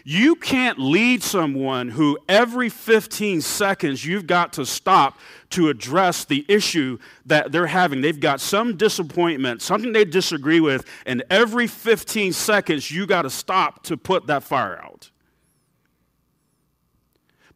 [0.09, 6.45] You can't lead someone who every 15 seconds you've got to stop to address the
[6.47, 7.99] issue that they're having.
[7.99, 13.29] They've got some disappointment, something they disagree with, and every 15 seconds you got to
[13.29, 15.11] stop to put that fire out.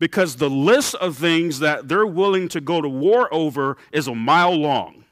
[0.02, 4.16] Because the list of things that they're willing to go to war over is a
[4.16, 5.04] mile long,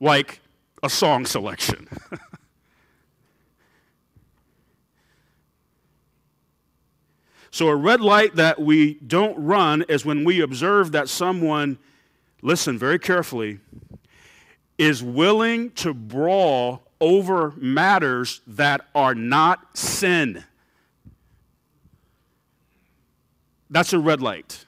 [0.00, 0.40] like
[0.82, 1.88] a song selection.
[7.52, 11.78] So, a red light that we don't run is when we observe that someone,
[12.42, 13.60] listen very carefully,
[14.76, 20.44] is willing to brawl over matters that are not sin.
[23.70, 24.64] That's a red light.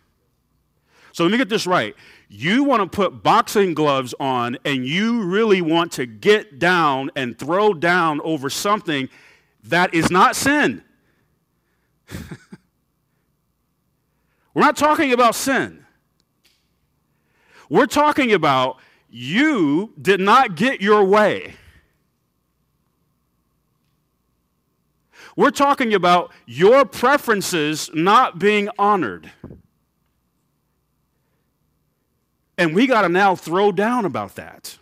[1.13, 1.95] So, let me get this right.
[2.29, 7.39] You want to put boxing gloves on and you really want to get down and
[7.39, 9.09] throw down over something
[9.65, 10.83] that is not sin.
[14.55, 15.87] We're not talking about sin.
[17.71, 18.79] We're talking about
[19.09, 21.55] you did not get your way.
[25.39, 29.31] We're talking about your preferences not being honored.
[32.59, 34.79] And we got to now throw down about that.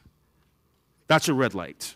[1.08, 1.94] That's a red light.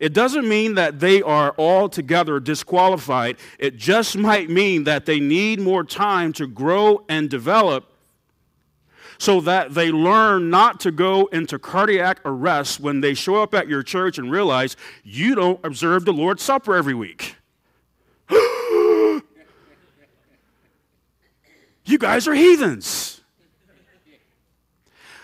[0.00, 3.38] It doesn't mean that they are altogether disqualified.
[3.58, 7.90] It just might mean that they need more time to grow and develop
[9.18, 13.66] so that they learn not to go into cardiac arrest when they show up at
[13.66, 17.34] your church and realize you don't observe the Lord's Supper every week.
[21.96, 23.22] Guys are heathens.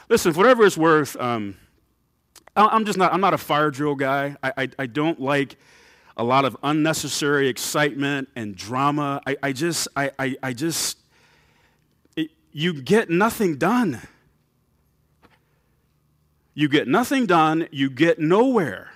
[0.08, 1.56] Listen, for whatever it's worth, um,
[2.56, 4.36] I'm just not, I'm not a fire drill guy.
[4.42, 5.56] I, I, I don't like
[6.16, 9.20] a lot of unnecessary excitement and drama.
[9.26, 10.98] I, I just, I, I, I just,
[12.16, 14.00] it, you get nothing done.
[16.54, 18.92] You get nothing done, you get nowhere.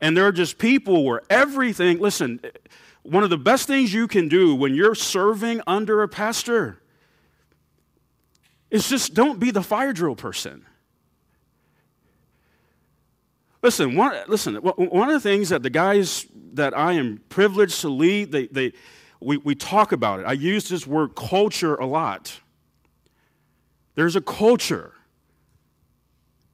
[0.00, 2.40] And there are just people where everything, listen,
[3.06, 6.78] one of the best things you can do when you're serving under a pastor
[8.70, 10.66] is just don't be the fire drill person.
[13.62, 17.88] Listen, one, listen, one of the things that the guys that I am privileged to
[17.88, 18.72] lead, they, they,
[19.20, 20.26] we, we talk about it.
[20.26, 22.40] I use this word culture a lot.
[23.94, 24.92] There's a culture.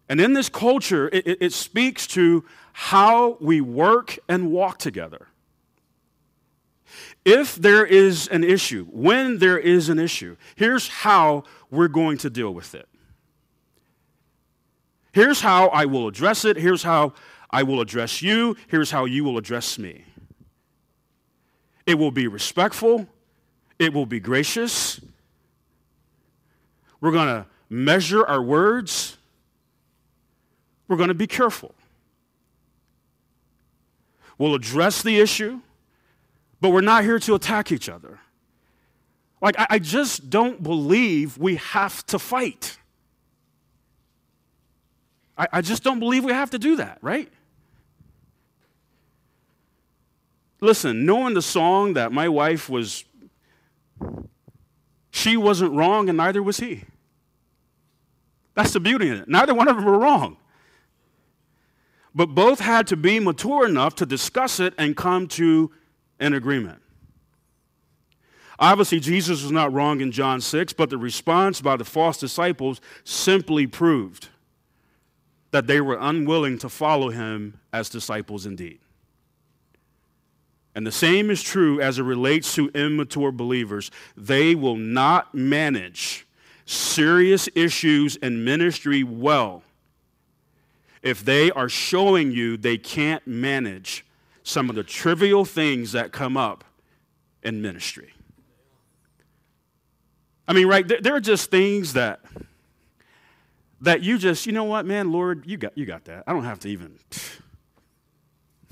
[0.09, 5.29] And in this culture, it, it, it speaks to how we work and walk together.
[7.25, 12.31] If there is an issue, when there is an issue, here's how we're going to
[12.31, 12.89] deal with it.
[15.13, 16.57] Here's how I will address it.
[16.57, 17.13] Here's how
[17.51, 18.57] I will address you.
[18.67, 20.05] Here's how you will address me.
[21.87, 23.07] It will be respectful.
[23.79, 25.01] It will be gracious.
[27.01, 29.17] We're going to measure our words.
[30.89, 31.75] We're going to be careful.
[34.39, 35.61] We'll address the issue,
[36.63, 38.21] but we're not here to attack each other.
[39.41, 42.79] Like, I, just don't believe we have to fight.
[45.37, 47.29] I, I just don't believe we have to do that, right?
[50.61, 53.05] Listen, knowing the song that my wife was,
[55.11, 56.85] she wasn't wrong and neither was he.
[58.55, 59.29] That's the beauty in it.
[59.29, 60.37] Neither one of them were wrong.
[62.15, 65.73] But both had to be mature enough to discuss it and come to
[66.23, 66.81] an agreement.
[68.59, 72.81] Obviously, Jesus was not wrong in John 6, but the response by the false disciples
[73.03, 74.29] simply proved
[75.51, 78.79] that they were unwilling to follow him as disciples indeed.
[80.75, 83.91] And the same is true as it relates to immature believers.
[84.17, 86.27] They will not manage
[86.65, 89.65] serious issues in ministry well
[91.03, 94.07] if they are showing you they can't manage
[94.43, 96.65] some of the trivial things that come up
[97.43, 98.13] in ministry.
[100.47, 102.21] I mean, right, there, are just things that
[103.81, 106.25] that you just, you know what, man, Lord, you got you got that.
[106.27, 106.99] I don't have to even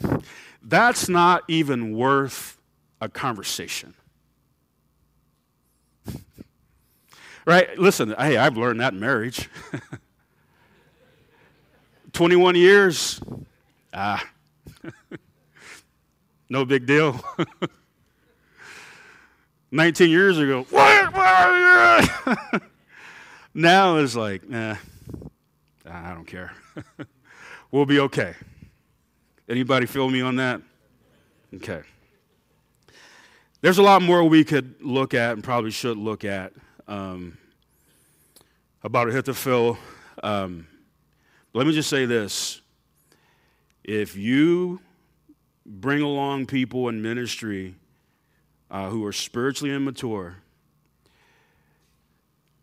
[0.62, 2.58] That's not even worth
[3.00, 3.94] a conversation.
[7.46, 7.78] right?
[7.78, 9.48] Listen, hey, I've learned that in marriage.
[12.12, 13.20] 21 years,
[13.94, 14.24] ah,
[16.50, 17.18] no big deal.
[19.70, 21.14] 19 years ago, what?
[23.54, 24.74] now it's like, nah,
[25.88, 26.52] I don't care.
[27.70, 28.34] we'll be okay.
[29.48, 30.60] Anybody feel me on that?
[31.54, 31.82] Okay.
[33.60, 36.52] There's a lot more we could look at and probably should look at
[36.88, 37.38] um,
[38.82, 39.78] about Ahithophel.
[40.22, 40.66] Um,
[41.52, 42.60] let me just say this.
[43.84, 44.80] If you
[45.70, 47.76] bring along people in ministry
[48.70, 50.36] uh, who are spiritually immature,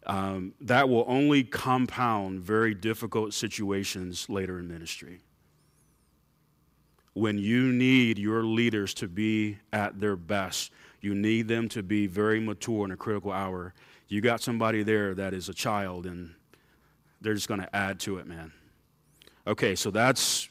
[0.06, 5.20] um, that will only compound very difficult situations later in ministry.
[7.14, 12.08] When you need your leaders to be at their best, you need them to be
[12.08, 13.74] very mature in a critical hour.
[14.08, 16.34] You got somebody there that is a child, and
[17.22, 18.52] they're just going to add to it, man.
[19.46, 20.50] Okay, so that's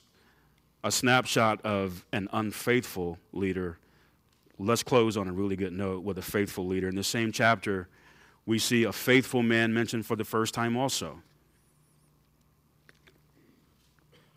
[0.86, 3.76] a snapshot of an unfaithful leader.
[4.56, 6.88] Let's close on a really good note with a faithful leader.
[6.88, 7.88] In the same chapter,
[8.46, 11.22] we see a faithful man mentioned for the first time also.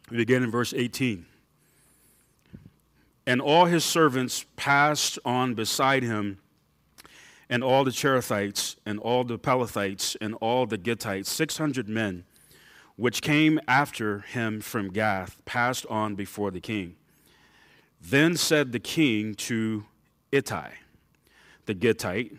[0.10, 1.28] We begin in verse 18.
[3.28, 6.40] And all his servants passed on beside him,
[7.48, 12.26] and all the Cherethites, and all the Pelethites, and all the Gittites, 600 men
[13.00, 16.98] which came after him from Gath, passed on before the king.
[18.02, 19.86] Then said the king to
[20.34, 20.72] Ittai,
[21.66, 22.34] the Gittite,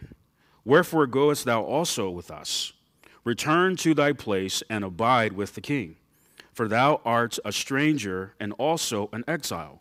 [0.62, 2.74] Wherefore goest thou also with us?
[3.24, 5.96] Return to thy place and abide with the king.
[6.52, 9.80] For thou art a stranger and also an exile.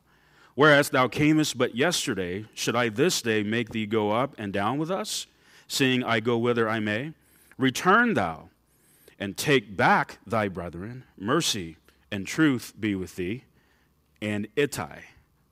[0.55, 4.77] Whereas thou camest but yesterday, should I this day make thee go up and down
[4.77, 5.27] with us,
[5.67, 7.11] seeing I go whither I may?
[7.57, 8.48] Return thou
[9.19, 11.03] and take back thy brethren.
[11.17, 11.77] Mercy
[12.11, 13.43] and truth be with thee.
[14.21, 15.01] And Ittai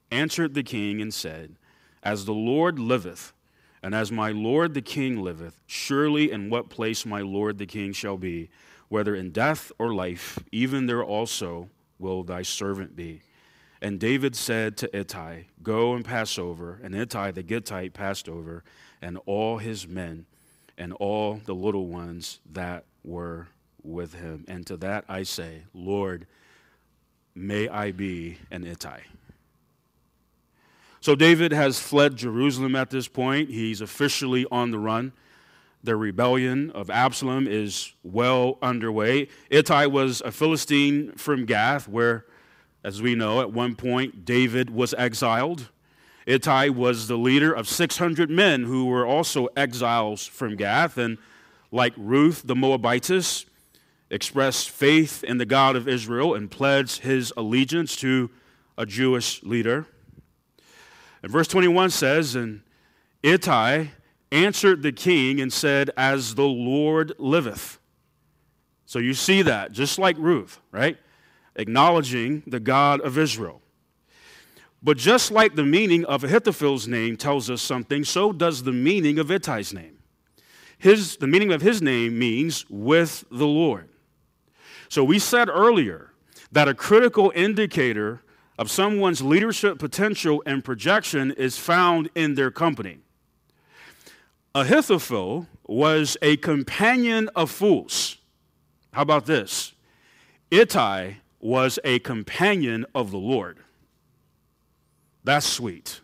[0.09, 1.55] answered the king and said,
[2.01, 3.33] As the Lord liveth,
[3.83, 7.93] and as my lord the king liveth, surely in what place my lord the king
[7.93, 8.49] shall be,
[8.89, 13.21] whether in death or life, even there also will thy servant be.
[13.81, 16.79] And David said to Ittai, Go and pass over.
[16.83, 18.63] And Ittai the Gittite passed over,
[19.01, 20.25] and all his men,
[20.77, 23.47] and all the little ones that were
[23.87, 24.45] with him.
[24.47, 26.27] And to that I say, Lord,
[27.33, 29.01] may I be an Ittai.
[30.99, 33.49] So David has fled Jerusalem at this point.
[33.49, 35.13] He's officially on the run.
[35.83, 39.29] The rebellion of Absalom is well underway.
[39.49, 42.25] Ittai was a Philistine from Gath, where,
[42.83, 45.69] as we know, at one point David was exiled.
[46.25, 50.97] Ittai was the leader of 600 men who were also exiles from Gath.
[50.97, 51.19] And
[51.71, 53.45] like Ruth the Moabitess,
[54.09, 58.29] expressed faith in the God of Israel and pledged his allegiance to
[58.77, 59.87] a Jewish leader.
[61.23, 62.61] And verse 21 says, And
[63.23, 63.87] Ittai
[64.31, 67.79] answered the king and said, As the Lord liveth.
[68.85, 70.97] So you see that, just like Ruth, right?
[71.55, 73.61] Acknowledging the God of Israel.
[74.81, 79.19] But just like the meaning of Ahithophel's name tells us something, so does the meaning
[79.19, 79.97] of Ittai's name.
[80.77, 83.89] His, the meaning of his name means with the Lord.
[84.89, 86.11] So we said earlier
[86.51, 88.21] that a critical indicator
[88.57, 92.99] of someone's leadership potential and projection is found in their company.
[94.55, 98.17] Ahithophel was a companion of fools.
[98.93, 99.73] How about this?
[100.49, 103.59] Ittai was a companion of the Lord.
[105.23, 106.01] That's sweet.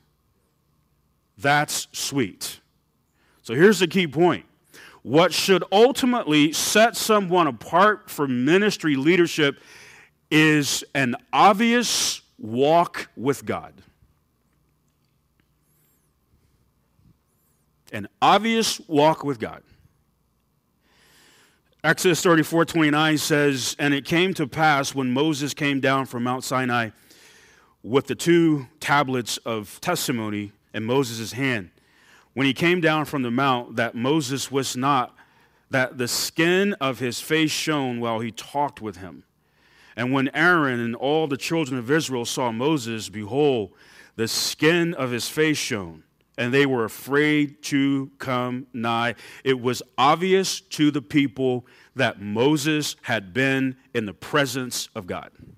[1.38, 2.59] That's sweet.
[3.41, 4.45] So here's the key point
[5.03, 9.59] what should ultimately set someone apart from ministry leadership
[10.31, 13.73] is an obvious walk with God.
[17.91, 19.61] An obvious walk with God.
[21.83, 26.45] Exodus 34 29 says, And it came to pass when Moses came down from Mount
[26.45, 26.89] Sinai
[27.83, 31.71] with the two tablets of testimony in Moses' hand
[32.34, 35.15] when he came down from the mount that Moses was not,
[35.69, 39.23] that the skin of his face shone while he talked with him.
[39.95, 43.73] And when Aaron and all the children of Israel saw Moses, behold,
[44.15, 46.03] the skin of his face shone,
[46.38, 49.15] and they were afraid to come nigh.
[49.43, 55.29] It was obvious to the people that Moses had been in the presence of God.
[55.36, 55.49] It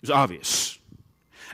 [0.00, 0.78] was obvious.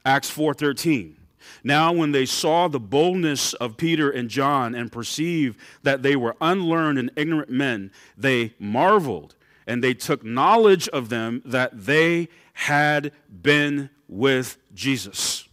[0.05, 1.20] Acts 4:13.
[1.63, 6.37] Now when they saw the boldness of Peter and John and perceived that they were
[6.41, 9.35] unlearned and ignorant men, they marveled
[9.67, 15.47] and they took knowledge of them that they had been with Jesus.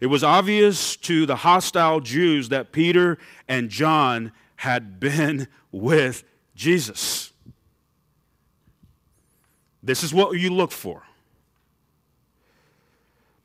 [0.00, 7.32] It was obvious to the hostile Jews that Peter and John had been with Jesus.
[9.82, 11.04] This is what you look for.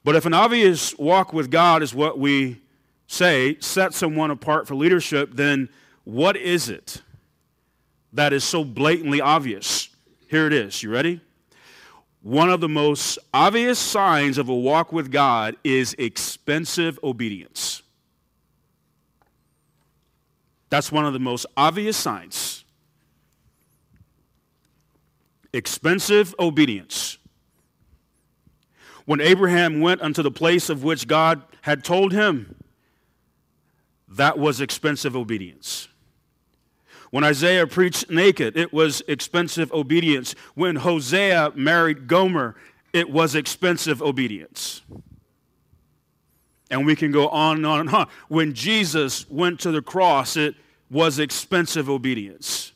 [0.03, 2.61] But if an obvious walk with God is what we
[3.07, 5.69] say, set someone apart for leadership, then
[6.03, 7.01] what is it?
[8.13, 9.89] that is so blatantly obvious.
[10.27, 10.83] Here it is.
[10.83, 11.21] You ready?
[12.21, 17.81] One of the most obvious signs of a walk with God is expensive obedience.
[20.69, 22.63] That's one of the most obvious signs.
[25.53, 27.17] Expensive obedience.
[29.11, 32.55] When Abraham went unto the place of which God had told him,
[34.07, 35.89] that was expensive obedience.
[37.09, 40.33] When Isaiah preached naked, it was expensive obedience.
[40.55, 42.55] When Hosea married Gomer,
[42.93, 44.81] it was expensive obedience.
[46.69, 48.07] And we can go on and on and on.
[48.29, 50.55] When Jesus went to the cross, it
[50.89, 52.70] was expensive obedience.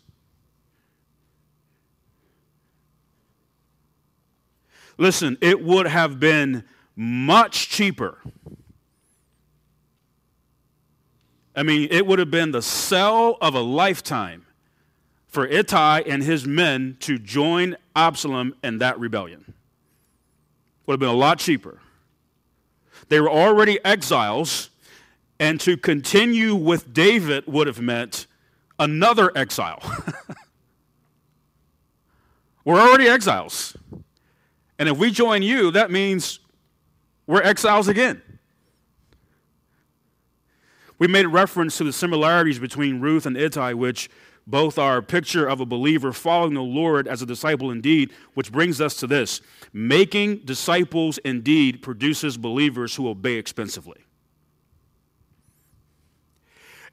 [4.97, 6.63] Listen, it would have been
[6.95, 8.19] much cheaper
[11.55, 14.45] I mean, it would have been the sell of a lifetime
[15.27, 19.53] for Ittai and his men to join Absalom in that rebellion.
[20.85, 21.79] Would have been a lot cheaper.
[23.07, 24.69] They were already exiles,
[25.39, 28.27] and to continue with David would have meant
[28.77, 29.81] another exile.
[32.65, 33.77] we're already exiles.
[34.77, 36.39] And if we join you, that means
[37.27, 38.21] we're exiles again.
[40.97, 44.09] We made reference to the similarities between Ruth and Ittai, which
[44.47, 48.51] both are a picture of a believer following the Lord as a disciple indeed, which
[48.51, 49.41] brings us to this.
[49.73, 54.05] Making disciples indeed produces believers who obey expensively.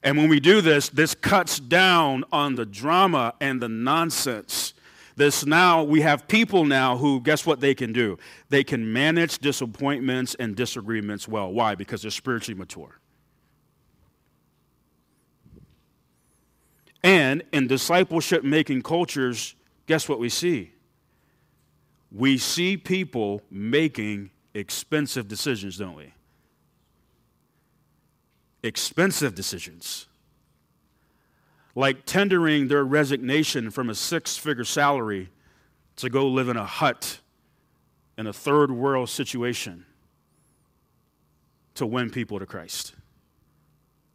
[0.02, 4.74] And when we do this, this cuts down on the drama and the nonsense.
[5.22, 8.18] This now, we have people now who, guess what they can do?
[8.48, 11.52] They can manage disappointments and disagreements well.
[11.52, 11.76] Why?
[11.76, 12.98] Because they're spiritually mature.
[17.04, 19.54] And in discipleship making cultures,
[19.86, 20.72] guess what we see?
[22.10, 26.12] We see people making expensive decisions, don't we?
[28.64, 30.08] Expensive decisions.
[31.74, 35.30] Like tendering their resignation from a six figure salary
[35.96, 37.20] to go live in a hut
[38.18, 39.86] in a third world situation
[41.74, 42.94] to win people to Christ.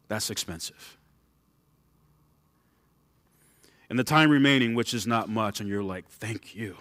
[0.08, 0.98] That's expensive
[3.90, 6.78] and the time remaining, which is not much, and you're like, thank you.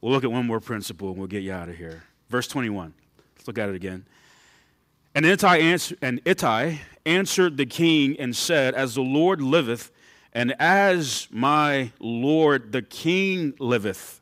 [0.00, 2.04] We'll look at one more principle and we'll get you out of here.
[2.28, 2.94] Verse 21.
[3.36, 4.06] Let's look at it again.
[5.14, 9.90] And Ittai, answer, and Ittai answered the king and said, As the Lord liveth,
[10.32, 14.20] and as my Lord the king liveth,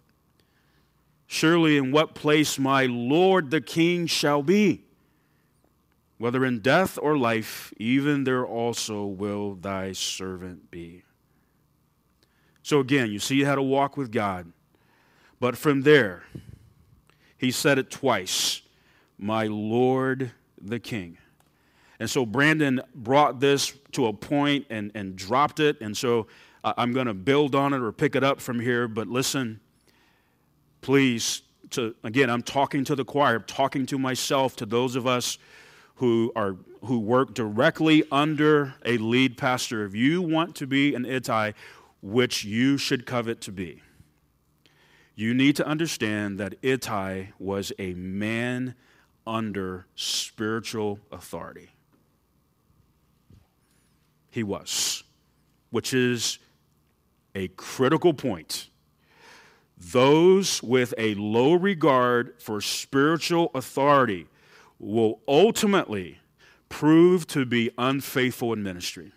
[1.27, 4.87] surely in what place my Lord the king shall be
[6.19, 11.03] whether in death or life, even there also will thy servant be.
[12.63, 14.53] So again, you see how to walk with God.
[15.39, 16.25] But from there,
[17.37, 18.63] he said it twice
[19.19, 21.19] My Lord the King.
[21.99, 25.81] And so Brandon brought this to a point and, and dropped it.
[25.81, 26.27] And so
[26.63, 28.89] uh, I'm going to build on it or pick it up from here.
[28.89, 29.61] But listen,
[30.81, 35.07] please, to, again, I'm talking to the choir, I'm talking to myself, to those of
[35.07, 35.39] us
[35.97, 41.05] who are who work directly under a lead pastor, if you want to be an
[41.05, 41.53] Ittai,
[42.01, 43.83] which you should covet to be,
[45.15, 48.75] you need to understand that Ittai was a man
[49.27, 51.71] under spiritual authority
[54.37, 55.03] he was,
[55.71, 56.39] which is
[57.35, 58.69] a critical point.
[59.79, 64.27] Those with a low regard for spiritual authority
[64.79, 66.19] will ultimately
[66.69, 69.13] prove to be unfaithful in ministry.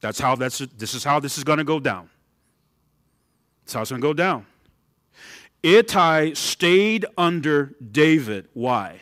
[0.00, 2.08] That's how that's this is how this is going to go down.
[3.64, 4.46] That's how it's going to go down.
[5.62, 8.48] Ittai stayed under David.
[8.54, 9.00] Why?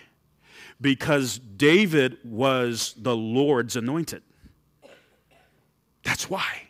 [0.81, 4.23] Because David was the Lord's anointed.
[6.05, 6.69] That's why.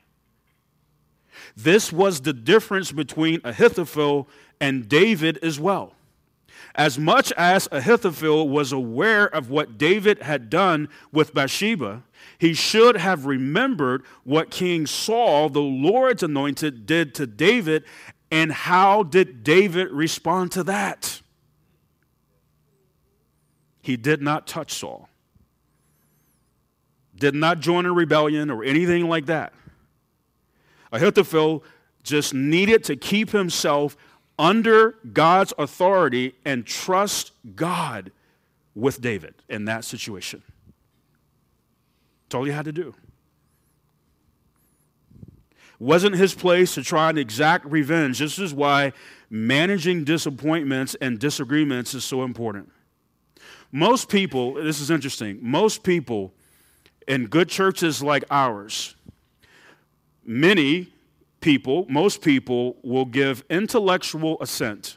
[1.57, 4.29] This was the difference between Ahithophel
[4.61, 5.95] and David as well.
[6.75, 12.05] As much as Ahithophel was aware of what David had done with Bathsheba,
[12.39, 17.85] he should have remembered what King Saul, the Lord's anointed, did to David,
[18.31, 21.21] and how did David respond to that?
[23.89, 25.09] He did not touch Saul,
[27.17, 29.55] did not join a rebellion or anything like that.
[30.93, 31.65] Ahithophel
[32.03, 33.97] just needed to keep himself
[34.39, 38.13] under God's authority and trust God
[38.75, 40.43] with David in that situation.
[42.27, 42.95] That's all he had to do.
[45.79, 48.19] Wasn't his place to try and exact revenge.
[48.19, 48.93] This is why
[49.31, 52.71] managing disappointments and disagreements is so important.
[53.71, 56.33] Most people, this is interesting, most people
[57.07, 58.95] in good churches like ours,
[60.25, 60.93] many
[61.41, 64.97] people, most people, will give intellectual assent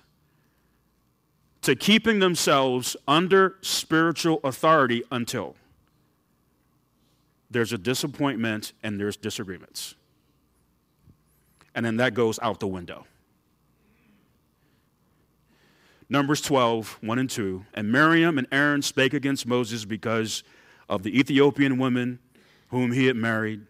[1.62, 5.56] to keeping themselves under spiritual authority until
[7.50, 9.96] there's a disappointment and there's disagreements.
[11.76, 13.06] And then that goes out the window.
[16.12, 17.66] Numbers 12, 1 and 2.
[17.74, 20.44] And Miriam and Aaron spake against Moses because
[20.88, 22.20] of the Ethiopian woman
[22.68, 23.62] whom he had married.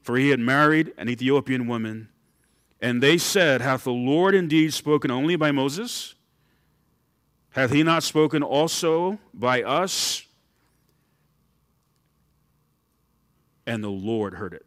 [0.00, 2.08] For he had married an Ethiopian woman.
[2.80, 6.14] And they said, Hath the Lord indeed spoken only by Moses?
[7.50, 10.24] Hath he not spoken also by us?
[13.66, 14.66] and the Lord heard it.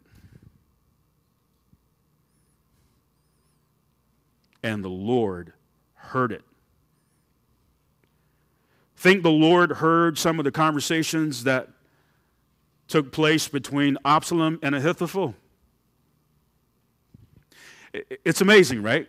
[4.64, 5.54] And the Lord
[5.94, 6.44] heard it.
[9.06, 11.70] Think the Lord heard some of the conversations that
[12.88, 15.36] took place between Absalom and Ahithophel?
[17.94, 19.08] It's amazing, right?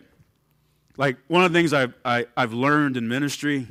[0.97, 3.65] Like, one of the things I've, I, have i have learned in ministry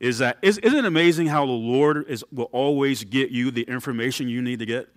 [0.00, 4.30] is that isn't it amazing how the Lord is, will always get you the information
[4.30, 4.88] you need to get?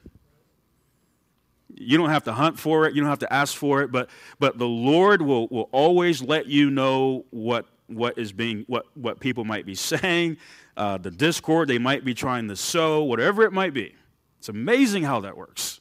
[1.75, 4.09] You don't have to hunt for it, you don't have to ask for it, but,
[4.39, 9.19] but the Lord will, will always let you know what, what is being, what, what
[9.19, 10.37] people might be saying,
[10.77, 13.95] uh, the discord they might be trying to sow, whatever it might be.
[14.39, 15.79] It's amazing how that works.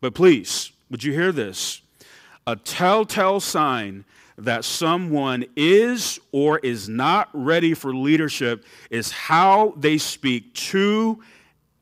[0.00, 1.82] But please, would you hear this?
[2.46, 4.04] A telltale sign
[4.36, 11.22] that someone is or is not ready for leadership is how they speak to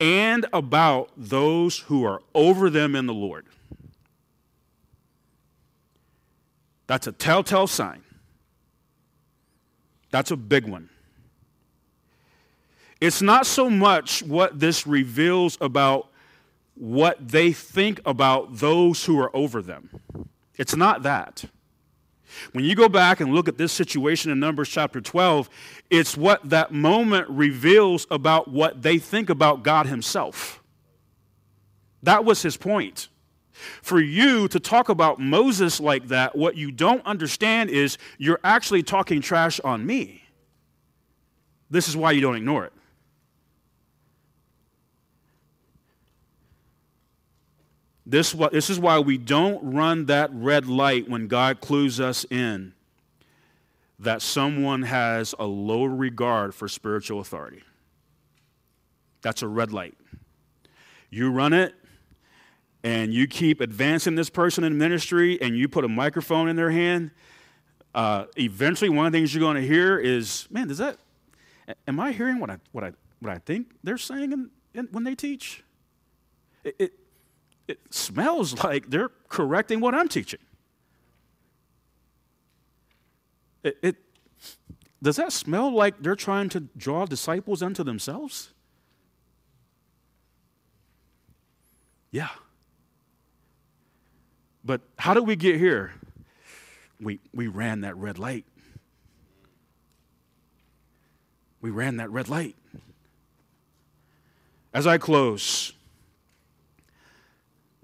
[0.00, 3.46] and about those who are over them in the Lord.
[6.86, 8.02] That's a telltale sign.
[10.12, 10.88] That's a big one.
[13.00, 16.08] It's not so much what this reveals about
[16.76, 19.90] what they think about those who are over them.
[20.56, 21.44] It's not that.
[22.52, 25.50] When you go back and look at this situation in Numbers chapter 12,
[25.90, 30.62] it's what that moment reveals about what they think about God Himself.
[32.02, 33.08] That was his point.
[33.82, 38.82] For you to talk about Moses like that, what you don't understand is you're actually
[38.82, 40.24] talking trash on me.
[41.70, 42.72] This is why you don't ignore it.
[48.04, 52.74] This, this is why we don't run that red light when God clues us in
[53.98, 57.62] that someone has a low regard for spiritual authority.
[59.22, 59.94] That's a red light.
[61.08, 61.74] You run it
[62.84, 66.70] and you keep advancing this person in ministry and you put a microphone in their
[66.70, 67.10] hand,
[67.94, 70.98] uh, eventually one of the things you're going to hear is, man, does that,
[71.86, 75.04] am I hearing what I, what I, what I think they're saying in, in, when
[75.04, 75.62] they teach?
[76.64, 76.92] It, it,
[77.68, 80.40] it smells like they're correcting what I'm teaching.
[83.62, 83.96] It, it,
[85.00, 88.52] does that smell like they're trying to draw disciples unto themselves?
[92.10, 92.28] Yeah.
[94.64, 95.92] But how did we get here?
[97.00, 98.44] We, we ran that red light.
[101.60, 102.56] We ran that red light.
[104.72, 105.72] As I close,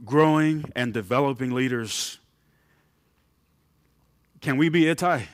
[0.05, 2.18] growing and developing leaders.
[4.41, 5.26] Can we be Ittai?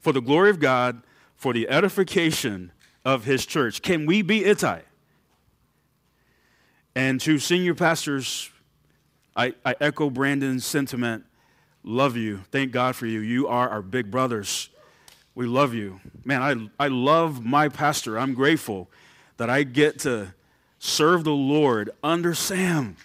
[0.00, 1.02] For the glory of God,
[1.36, 2.72] for the edification
[3.04, 3.82] of his church.
[3.82, 4.82] Can we be Ittai?
[6.94, 8.50] And to senior pastors,
[9.36, 11.24] I, I echo Brandon's sentiment.
[11.84, 12.40] Love you.
[12.50, 13.20] Thank God for you.
[13.20, 14.70] You are our big brothers.
[15.34, 16.00] We love you.
[16.24, 16.42] Man,
[16.78, 18.18] I, I love my pastor.
[18.18, 18.88] I'm grateful
[19.36, 20.34] that I get to
[20.78, 22.96] serve the Lord under Sam.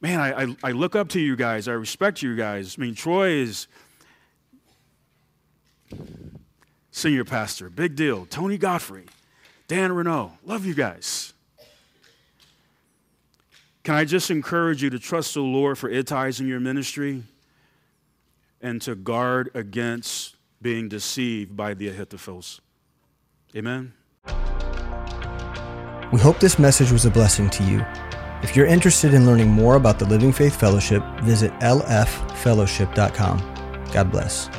[0.00, 1.68] Man, I, I, I look up to you guys.
[1.68, 2.76] I respect you guys.
[2.78, 3.66] I mean, Troy is
[6.90, 7.70] senior pastor.
[7.70, 8.26] Big deal.
[8.26, 9.06] Tony Godfrey,
[9.68, 10.32] Dan Renault.
[10.44, 11.32] Love you guys.
[13.86, 17.22] Can I just encourage you to trust the Lord for Ittais in your ministry
[18.60, 22.60] and to guard against being deceived by the Ahithophels?
[23.54, 23.92] Amen.
[26.12, 27.84] We hope this message was a blessing to you.
[28.42, 33.84] If you're interested in learning more about the Living Faith Fellowship, visit lffellowship.com.
[33.92, 34.50] God bless.